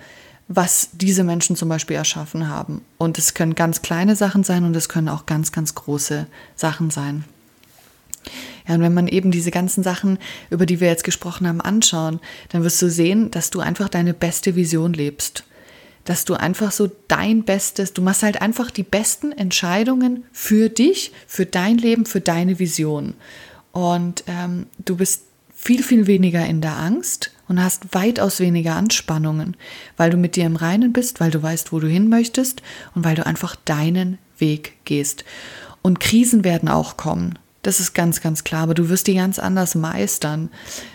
was 0.52 0.90
diese 0.92 1.22
Menschen 1.22 1.54
zum 1.54 1.68
Beispiel 1.68 1.94
erschaffen 1.94 2.48
haben. 2.48 2.82
Und 2.98 3.18
es 3.18 3.34
können 3.34 3.54
ganz 3.54 3.82
kleine 3.82 4.16
Sachen 4.16 4.42
sein 4.42 4.64
und 4.64 4.74
es 4.74 4.88
können 4.88 5.08
auch 5.08 5.24
ganz, 5.24 5.52
ganz 5.52 5.76
große 5.76 6.26
Sachen 6.56 6.90
sein. 6.90 7.24
Ja, 8.66 8.74
und 8.74 8.82
wenn 8.82 8.92
man 8.92 9.06
eben 9.06 9.30
diese 9.30 9.52
ganzen 9.52 9.84
Sachen, 9.84 10.18
über 10.50 10.66
die 10.66 10.80
wir 10.80 10.88
jetzt 10.88 11.04
gesprochen 11.04 11.46
haben, 11.46 11.60
anschauen, 11.60 12.18
dann 12.48 12.64
wirst 12.64 12.82
du 12.82 12.90
sehen, 12.90 13.30
dass 13.30 13.50
du 13.50 13.60
einfach 13.60 13.88
deine 13.88 14.12
beste 14.12 14.56
Vision 14.56 14.92
lebst. 14.92 15.44
Dass 16.04 16.24
du 16.24 16.34
einfach 16.34 16.72
so 16.72 16.90
dein 17.06 17.44
Bestes, 17.44 17.92
du 17.92 18.02
machst 18.02 18.24
halt 18.24 18.42
einfach 18.42 18.72
die 18.72 18.82
besten 18.82 19.30
Entscheidungen 19.30 20.24
für 20.32 20.68
dich, 20.68 21.12
für 21.28 21.46
dein 21.46 21.78
Leben, 21.78 22.06
für 22.06 22.20
deine 22.20 22.58
Vision. 22.58 23.14
Und 23.70 24.24
ähm, 24.26 24.66
du 24.84 24.96
bist 24.96 25.22
viel, 25.54 25.84
viel 25.84 26.08
weniger 26.08 26.44
in 26.44 26.60
der 26.60 26.76
Angst 26.76 27.30
und 27.50 27.60
hast 27.60 27.96
weitaus 27.96 28.38
weniger 28.38 28.76
Anspannungen, 28.76 29.56
weil 29.96 30.10
du 30.10 30.16
mit 30.16 30.36
dir 30.36 30.46
im 30.46 30.54
Reinen 30.54 30.92
bist, 30.92 31.18
weil 31.18 31.32
du 31.32 31.42
weißt, 31.42 31.72
wo 31.72 31.80
du 31.80 31.88
hin 31.88 32.08
möchtest 32.08 32.62
und 32.94 33.04
weil 33.04 33.16
du 33.16 33.26
einfach 33.26 33.56
deinen 33.56 34.18
Weg 34.38 34.74
gehst. 34.84 35.24
Und 35.82 35.98
Krisen 35.98 36.44
werden 36.44 36.68
auch 36.68 36.96
kommen. 36.96 37.40
Das 37.62 37.80
ist 37.80 37.92
ganz, 37.92 38.20
ganz 38.20 38.44
klar. 38.44 38.62
Aber 38.62 38.74
du 38.74 38.88
wirst 38.88 39.08
die 39.08 39.16
ganz 39.16 39.40
anders 39.40 39.74
meistern 39.74 40.48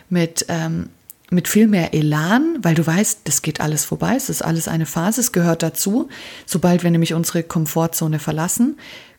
mit, 0.09 0.45
ähm, 0.47 0.87
mit 1.29 1.49
viel 1.49 1.67
mehr 1.67 1.93
Elan, 1.93 2.59
weil 2.61 2.73
du 2.73 2.87
weißt, 2.87 3.19
das 3.25 3.41
geht 3.41 3.59
alles 3.59 3.83
vorbei. 3.83 4.15
Es 4.15 4.29
ist 4.29 4.41
alles 4.41 4.69
eine 4.69 4.85
Phase. 4.85 5.19
Es 5.19 5.33
gehört 5.33 5.61
dazu. 5.61 6.07
Sobald 6.45 6.83
wir 6.83 6.89
nämlich 6.89 7.13
unsere 7.13 7.43
Komfortzone 7.43 8.17
verlassen, 8.17 8.77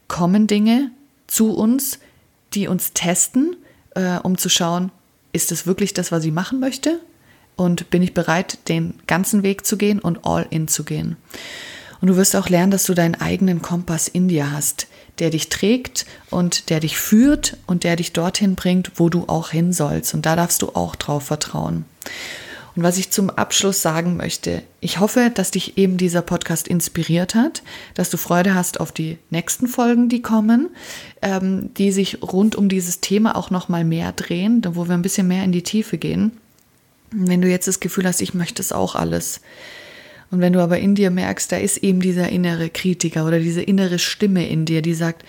kommen 0.08 0.46
Dinge 0.46 0.90
zu 1.26 1.52
uns, 1.52 1.98
die 2.54 2.66
uns 2.66 2.94
testen, 2.94 3.56
äh, 3.94 4.20
um 4.20 4.38
zu 4.38 4.48
schauen, 4.48 4.90
ist 5.34 5.52
es 5.52 5.66
wirklich 5.66 5.92
das, 5.92 6.10
was 6.12 6.24
ich 6.24 6.32
machen 6.32 6.60
möchte? 6.60 6.98
Und 7.56 7.90
bin 7.90 8.02
ich 8.02 8.14
bereit, 8.14 8.58
den 8.68 8.94
ganzen 9.06 9.42
Weg 9.42 9.66
zu 9.66 9.76
gehen 9.76 9.98
und 9.98 10.26
all 10.26 10.46
in 10.50 10.68
zu 10.68 10.84
gehen? 10.84 11.16
Und 12.00 12.08
du 12.08 12.16
wirst 12.16 12.36
auch 12.36 12.48
lernen, 12.48 12.70
dass 12.70 12.84
du 12.84 12.94
deinen 12.94 13.14
eigenen 13.14 13.62
Kompass 13.62 14.08
in 14.08 14.28
dir 14.28 14.52
hast, 14.52 14.86
der 15.18 15.30
dich 15.30 15.48
trägt 15.48 16.04
und 16.30 16.68
der 16.68 16.80
dich 16.80 16.98
führt 16.98 17.56
und 17.66 17.84
der 17.84 17.96
dich 17.96 18.12
dorthin 18.12 18.54
bringt, 18.54 18.92
wo 18.96 19.08
du 19.08 19.24
auch 19.28 19.50
hin 19.50 19.72
sollst. 19.72 20.12
Und 20.14 20.26
da 20.26 20.36
darfst 20.36 20.60
du 20.62 20.68
auch 20.74 20.94
drauf 20.94 21.24
vertrauen. 21.24 21.86
Und 22.76 22.82
was 22.82 22.98
ich 22.98 23.10
zum 23.10 23.30
Abschluss 23.30 23.80
sagen 23.80 24.18
möchte, 24.18 24.62
ich 24.80 25.00
hoffe, 25.00 25.30
dass 25.34 25.50
dich 25.50 25.78
eben 25.78 25.96
dieser 25.96 26.20
Podcast 26.20 26.68
inspiriert 26.68 27.34
hat, 27.34 27.62
dass 27.94 28.10
du 28.10 28.18
Freude 28.18 28.54
hast 28.54 28.80
auf 28.80 28.92
die 28.92 29.16
nächsten 29.30 29.66
Folgen, 29.66 30.10
die 30.10 30.20
kommen, 30.20 30.68
ähm, 31.22 31.72
die 31.74 31.90
sich 31.90 32.22
rund 32.22 32.54
um 32.54 32.68
dieses 32.68 33.00
Thema 33.00 33.34
auch 33.34 33.48
noch 33.48 33.70
mal 33.70 33.82
mehr 33.82 34.12
drehen, 34.12 34.60
wo 34.72 34.86
wir 34.88 34.94
ein 34.94 35.00
bisschen 35.00 35.26
mehr 35.26 35.42
in 35.42 35.52
die 35.52 35.62
Tiefe 35.62 35.96
gehen. 35.96 36.32
Wenn 37.10 37.40
du 37.40 37.48
jetzt 37.48 37.68
das 37.68 37.80
Gefühl 37.80 38.06
hast, 38.06 38.20
ich 38.20 38.34
möchte 38.34 38.62
es 38.62 38.72
auch 38.72 38.94
alles, 38.94 39.40
und 40.30 40.40
wenn 40.40 40.52
du 40.52 40.60
aber 40.60 40.78
in 40.78 40.94
dir 40.94 41.10
merkst, 41.10 41.52
da 41.52 41.56
ist 41.56 41.78
eben 41.78 42.00
dieser 42.00 42.28
innere 42.28 42.68
Kritiker 42.68 43.26
oder 43.26 43.38
diese 43.38 43.62
innere 43.62 43.98
Stimme 43.98 44.48
in 44.48 44.64
dir, 44.64 44.82
die 44.82 44.94
sagt, 44.94 45.24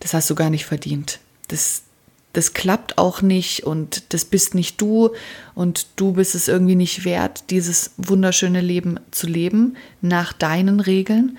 das 0.00 0.14
hast 0.14 0.30
du 0.30 0.34
gar 0.34 0.50
nicht 0.50 0.64
verdient. 0.64 1.18
Das, 1.48 1.82
das 2.32 2.54
klappt 2.54 2.98
auch 2.98 3.20
nicht 3.20 3.64
und 3.64 4.12
das 4.12 4.24
bist 4.24 4.54
nicht 4.54 4.80
du 4.80 5.10
und 5.54 5.86
du 5.96 6.12
bist 6.12 6.34
es 6.34 6.46
irgendwie 6.46 6.76
nicht 6.76 7.04
wert, 7.04 7.50
dieses 7.50 7.90
wunderschöne 7.96 8.60
Leben 8.60 9.00
zu 9.10 9.26
leben 9.26 9.76
nach 10.02 10.32
deinen 10.32 10.78
Regeln, 10.78 11.36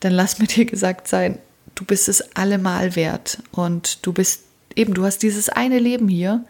dann 0.00 0.12
lass 0.12 0.38
mir 0.38 0.46
dir 0.46 0.64
gesagt 0.64 1.08
sein, 1.08 1.38
du 1.74 1.84
bist 1.84 2.08
es 2.08 2.36
allemal 2.36 2.94
wert 2.94 3.42
und 3.50 4.06
du 4.06 4.12
bist 4.12 4.42
eben, 4.76 4.94
du 4.94 5.04
hast 5.04 5.24
dieses 5.24 5.48
eine 5.48 5.80
Leben 5.80 6.06
hier. 6.08 6.44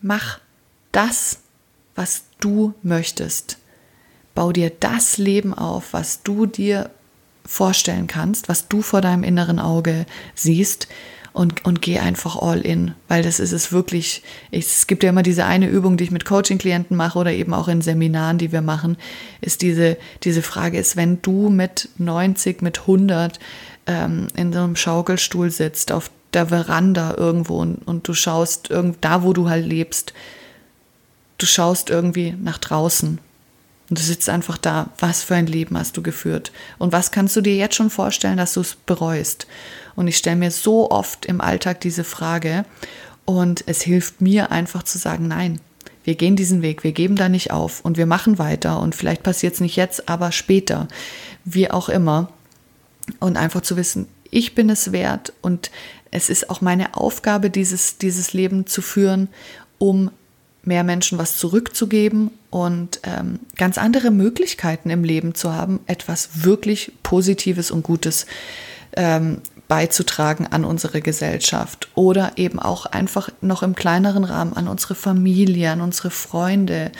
Mach 0.00 0.38
das, 0.92 1.40
was 1.94 2.24
du 2.40 2.74
möchtest. 2.82 3.58
Bau 4.34 4.52
dir 4.52 4.70
das 4.70 5.18
Leben 5.18 5.54
auf, 5.54 5.92
was 5.92 6.22
du 6.22 6.46
dir 6.46 6.90
vorstellen 7.46 8.06
kannst, 8.06 8.48
was 8.48 8.68
du 8.68 8.82
vor 8.82 9.00
deinem 9.00 9.22
inneren 9.22 9.58
Auge 9.58 10.06
siehst 10.34 10.88
und, 11.34 11.64
und 11.64 11.82
geh 11.82 11.98
einfach 11.98 12.36
all 12.40 12.60
in, 12.60 12.94
weil 13.08 13.22
das 13.22 13.40
ist 13.40 13.52
es 13.52 13.72
wirklich. 13.72 14.22
Ich, 14.50 14.66
es 14.66 14.86
gibt 14.86 15.02
ja 15.02 15.10
immer 15.10 15.24
diese 15.24 15.44
eine 15.44 15.68
Übung, 15.68 15.96
die 15.96 16.04
ich 16.04 16.10
mit 16.10 16.24
Coaching-Klienten 16.24 16.96
mache 16.96 17.18
oder 17.18 17.32
eben 17.32 17.52
auch 17.52 17.66
in 17.68 17.82
Seminaren, 17.82 18.38
die 18.38 18.52
wir 18.52 18.62
machen, 18.62 18.96
ist 19.40 19.60
diese, 19.60 19.96
diese 20.22 20.42
Frage 20.42 20.78
ist, 20.78 20.96
wenn 20.96 21.20
du 21.22 21.48
mit 21.48 21.88
90, 21.98 22.62
mit 22.62 22.82
100 22.82 23.40
ähm, 23.86 24.28
in 24.36 24.52
so 24.52 24.60
einem 24.60 24.76
Schaukelstuhl 24.76 25.50
sitzt, 25.50 25.90
auf 25.90 26.08
der 26.32 26.46
Veranda 26.46 27.14
irgendwo 27.16 27.58
und, 27.58 27.76
und 27.86 28.06
du 28.06 28.14
schaust 28.14 28.70
irgend, 28.70 28.98
da, 29.00 29.24
wo 29.24 29.32
du 29.32 29.48
halt 29.48 29.66
lebst, 29.66 30.14
du 31.44 31.48
schaust 31.48 31.90
irgendwie 31.90 32.34
nach 32.42 32.56
draußen 32.56 33.18
und 33.90 33.98
du 33.98 34.02
sitzt 34.02 34.30
einfach 34.30 34.56
da, 34.56 34.88
was 34.98 35.22
für 35.22 35.34
ein 35.34 35.46
Leben 35.46 35.76
hast 35.76 35.94
du 35.94 36.02
geführt? 36.02 36.52
Und 36.78 36.92
was 36.92 37.10
kannst 37.10 37.36
du 37.36 37.42
dir 37.42 37.54
jetzt 37.54 37.74
schon 37.74 37.90
vorstellen, 37.90 38.38
dass 38.38 38.54
du 38.54 38.62
es 38.62 38.76
bereust? 38.86 39.46
Und 39.94 40.08
ich 40.08 40.16
stelle 40.16 40.36
mir 40.36 40.50
so 40.50 40.90
oft 40.90 41.26
im 41.26 41.42
Alltag 41.42 41.82
diese 41.82 42.02
Frage 42.02 42.64
und 43.26 43.62
es 43.66 43.82
hilft 43.82 44.22
mir 44.22 44.52
einfach 44.52 44.84
zu 44.84 44.96
sagen, 44.96 45.28
nein, 45.28 45.60
wir 46.02 46.14
gehen 46.14 46.34
diesen 46.34 46.62
Weg, 46.62 46.82
wir 46.82 46.92
geben 46.92 47.16
da 47.16 47.28
nicht 47.28 47.50
auf 47.50 47.82
und 47.82 47.98
wir 47.98 48.06
machen 48.06 48.38
weiter 48.38 48.80
und 48.80 48.94
vielleicht 48.94 49.22
passiert 49.22 49.52
es 49.52 49.60
nicht 49.60 49.76
jetzt, 49.76 50.08
aber 50.08 50.32
später, 50.32 50.88
wie 51.44 51.70
auch 51.70 51.90
immer. 51.90 52.30
Und 53.20 53.36
einfach 53.36 53.60
zu 53.60 53.76
wissen, 53.76 54.08
ich 54.30 54.54
bin 54.54 54.70
es 54.70 54.92
wert 54.92 55.34
und 55.42 55.70
es 56.10 56.30
ist 56.30 56.48
auch 56.48 56.62
meine 56.62 56.96
Aufgabe, 56.96 57.50
dieses, 57.50 57.98
dieses 57.98 58.32
Leben 58.32 58.66
zu 58.66 58.80
führen, 58.80 59.28
um 59.76 60.10
mehr 60.66 60.84
Menschen 60.84 61.18
was 61.18 61.38
zurückzugeben 61.38 62.30
und 62.50 63.00
ähm, 63.04 63.40
ganz 63.56 63.78
andere 63.78 64.10
Möglichkeiten 64.10 64.90
im 64.90 65.04
Leben 65.04 65.34
zu 65.34 65.52
haben, 65.52 65.80
etwas 65.86 66.44
wirklich 66.44 66.92
Positives 67.02 67.70
und 67.70 67.82
Gutes 67.82 68.26
ähm, 68.96 69.40
beizutragen 69.68 70.46
an 70.46 70.64
unsere 70.64 71.00
Gesellschaft 71.00 71.88
oder 71.94 72.32
eben 72.36 72.58
auch 72.58 72.86
einfach 72.86 73.30
noch 73.40 73.62
im 73.62 73.74
kleineren 73.74 74.24
Rahmen 74.24 74.52
an 74.52 74.68
unsere 74.68 74.94
Familie, 74.94 75.70
an 75.70 75.80
unsere 75.80 76.10
Freunde. 76.10 76.92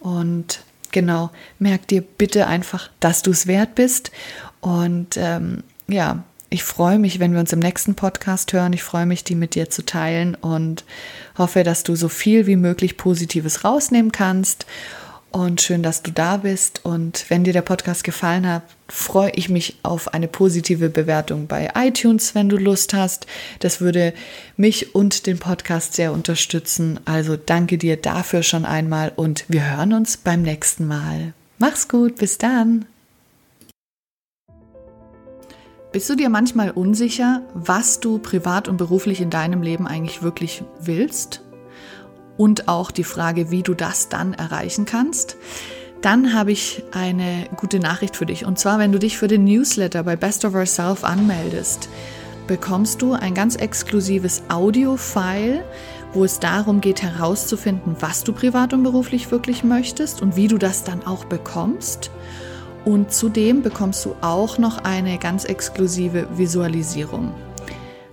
Und 0.00 0.60
genau, 0.92 1.30
merk 1.58 1.88
dir 1.88 2.02
bitte 2.02 2.46
einfach, 2.46 2.88
dass 3.00 3.22
du 3.22 3.30
es 3.30 3.46
wert 3.46 3.74
bist. 3.74 4.12
Und 4.60 5.16
ähm, 5.16 5.64
ja, 5.88 6.22
ich 6.54 6.62
freue 6.62 7.00
mich, 7.00 7.18
wenn 7.18 7.32
wir 7.32 7.40
uns 7.40 7.52
im 7.52 7.58
nächsten 7.58 7.96
Podcast 7.96 8.52
hören. 8.52 8.72
Ich 8.74 8.84
freue 8.84 9.06
mich, 9.06 9.24
die 9.24 9.34
mit 9.34 9.56
dir 9.56 9.70
zu 9.70 9.84
teilen 9.84 10.36
und 10.36 10.84
hoffe, 11.36 11.64
dass 11.64 11.82
du 11.82 11.96
so 11.96 12.08
viel 12.08 12.46
wie 12.46 12.54
möglich 12.54 12.96
Positives 12.96 13.64
rausnehmen 13.64 14.12
kannst. 14.12 14.64
Und 15.32 15.60
schön, 15.60 15.82
dass 15.82 16.04
du 16.04 16.12
da 16.12 16.36
bist. 16.36 16.84
Und 16.84 17.28
wenn 17.28 17.42
dir 17.42 17.52
der 17.52 17.62
Podcast 17.62 18.04
gefallen 18.04 18.48
hat, 18.48 18.62
freue 18.88 19.32
ich 19.32 19.48
mich 19.48 19.78
auf 19.82 20.14
eine 20.14 20.28
positive 20.28 20.90
Bewertung 20.90 21.48
bei 21.48 21.72
iTunes, 21.74 22.36
wenn 22.36 22.48
du 22.48 22.56
Lust 22.56 22.94
hast. 22.94 23.26
Das 23.58 23.80
würde 23.80 24.14
mich 24.56 24.94
und 24.94 25.26
den 25.26 25.40
Podcast 25.40 25.94
sehr 25.94 26.12
unterstützen. 26.12 27.00
Also 27.04 27.36
danke 27.36 27.78
dir 27.78 27.96
dafür 27.96 28.44
schon 28.44 28.64
einmal 28.64 29.10
und 29.16 29.44
wir 29.48 29.76
hören 29.76 29.92
uns 29.92 30.18
beim 30.18 30.42
nächsten 30.42 30.86
Mal. 30.86 31.34
Mach's 31.58 31.88
gut, 31.88 32.14
bis 32.14 32.38
dann. 32.38 32.84
Bist 35.94 36.10
du 36.10 36.16
dir 36.16 36.28
manchmal 36.28 36.72
unsicher, 36.72 37.42
was 37.54 38.00
du 38.00 38.18
privat 38.18 38.66
und 38.66 38.78
beruflich 38.78 39.20
in 39.20 39.30
deinem 39.30 39.62
Leben 39.62 39.86
eigentlich 39.86 40.24
wirklich 40.24 40.64
willst? 40.80 41.40
Und 42.36 42.66
auch 42.66 42.90
die 42.90 43.04
Frage, 43.04 43.52
wie 43.52 43.62
du 43.62 43.74
das 43.74 44.08
dann 44.08 44.34
erreichen 44.34 44.86
kannst? 44.86 45.36
Dann 46.02 46.34
habe 46.34 46.50
ich 46.50 46.82
eine 46.90 47.46
gute 47.54 47.78
Nachricht 47.78 48.16
für 48.16 48.26
dich. 48.26 48.44
Und 48.44 48.58
zwar, 48.58 48.80
wenn 48.80 48.90
du 48.90 48.98
dich 48.98 49.16
für 49.16 49.28
den 49.28 49.44
Newsletter 49.44 50.02
bei 50.02 50.16
Best 50.16 50.44
of 50.44 50.56
Ourself 50.56 51.04
anmeldest, 51.04 51.88
bekommst 52.48 53.00
du 53.00 53.12
ein 53.12 53.32
ganz 53.32 53.54
exklusives 53.54 54.42
Audio-File, 54.48 55.62
wo 56.12 56.24
es 56.24 56.40
darum 56.40 56.80
geht 56.80 57.02
herauszufinden, 57.02 57.94
was 58.00 58.24
du 58.24 58.32
privat 58.32 58.72
und 58.72 58.82
beruflich 58.82 59.30
wirklich 59.30 59.62
möchtest 59.62 60.22
und 60.22 60.34
wie 60.34 60.48
du 60.48 60.58
das 60.58 60.82
dann 60.82 61.06
auch 61.06 61.24
bekommst. 61.24 62.10
Und 62.84 63.12
zudem 63.12 63.62
bekommst 63.62 64.04
du 64.04 64.14
auch 64.20 64.58
noch 64.58 64.84
eine 64.84 65.18
ganz 65.18 65.44
exklusive 65.44 66.26
Visualisierung. 66.36 67.32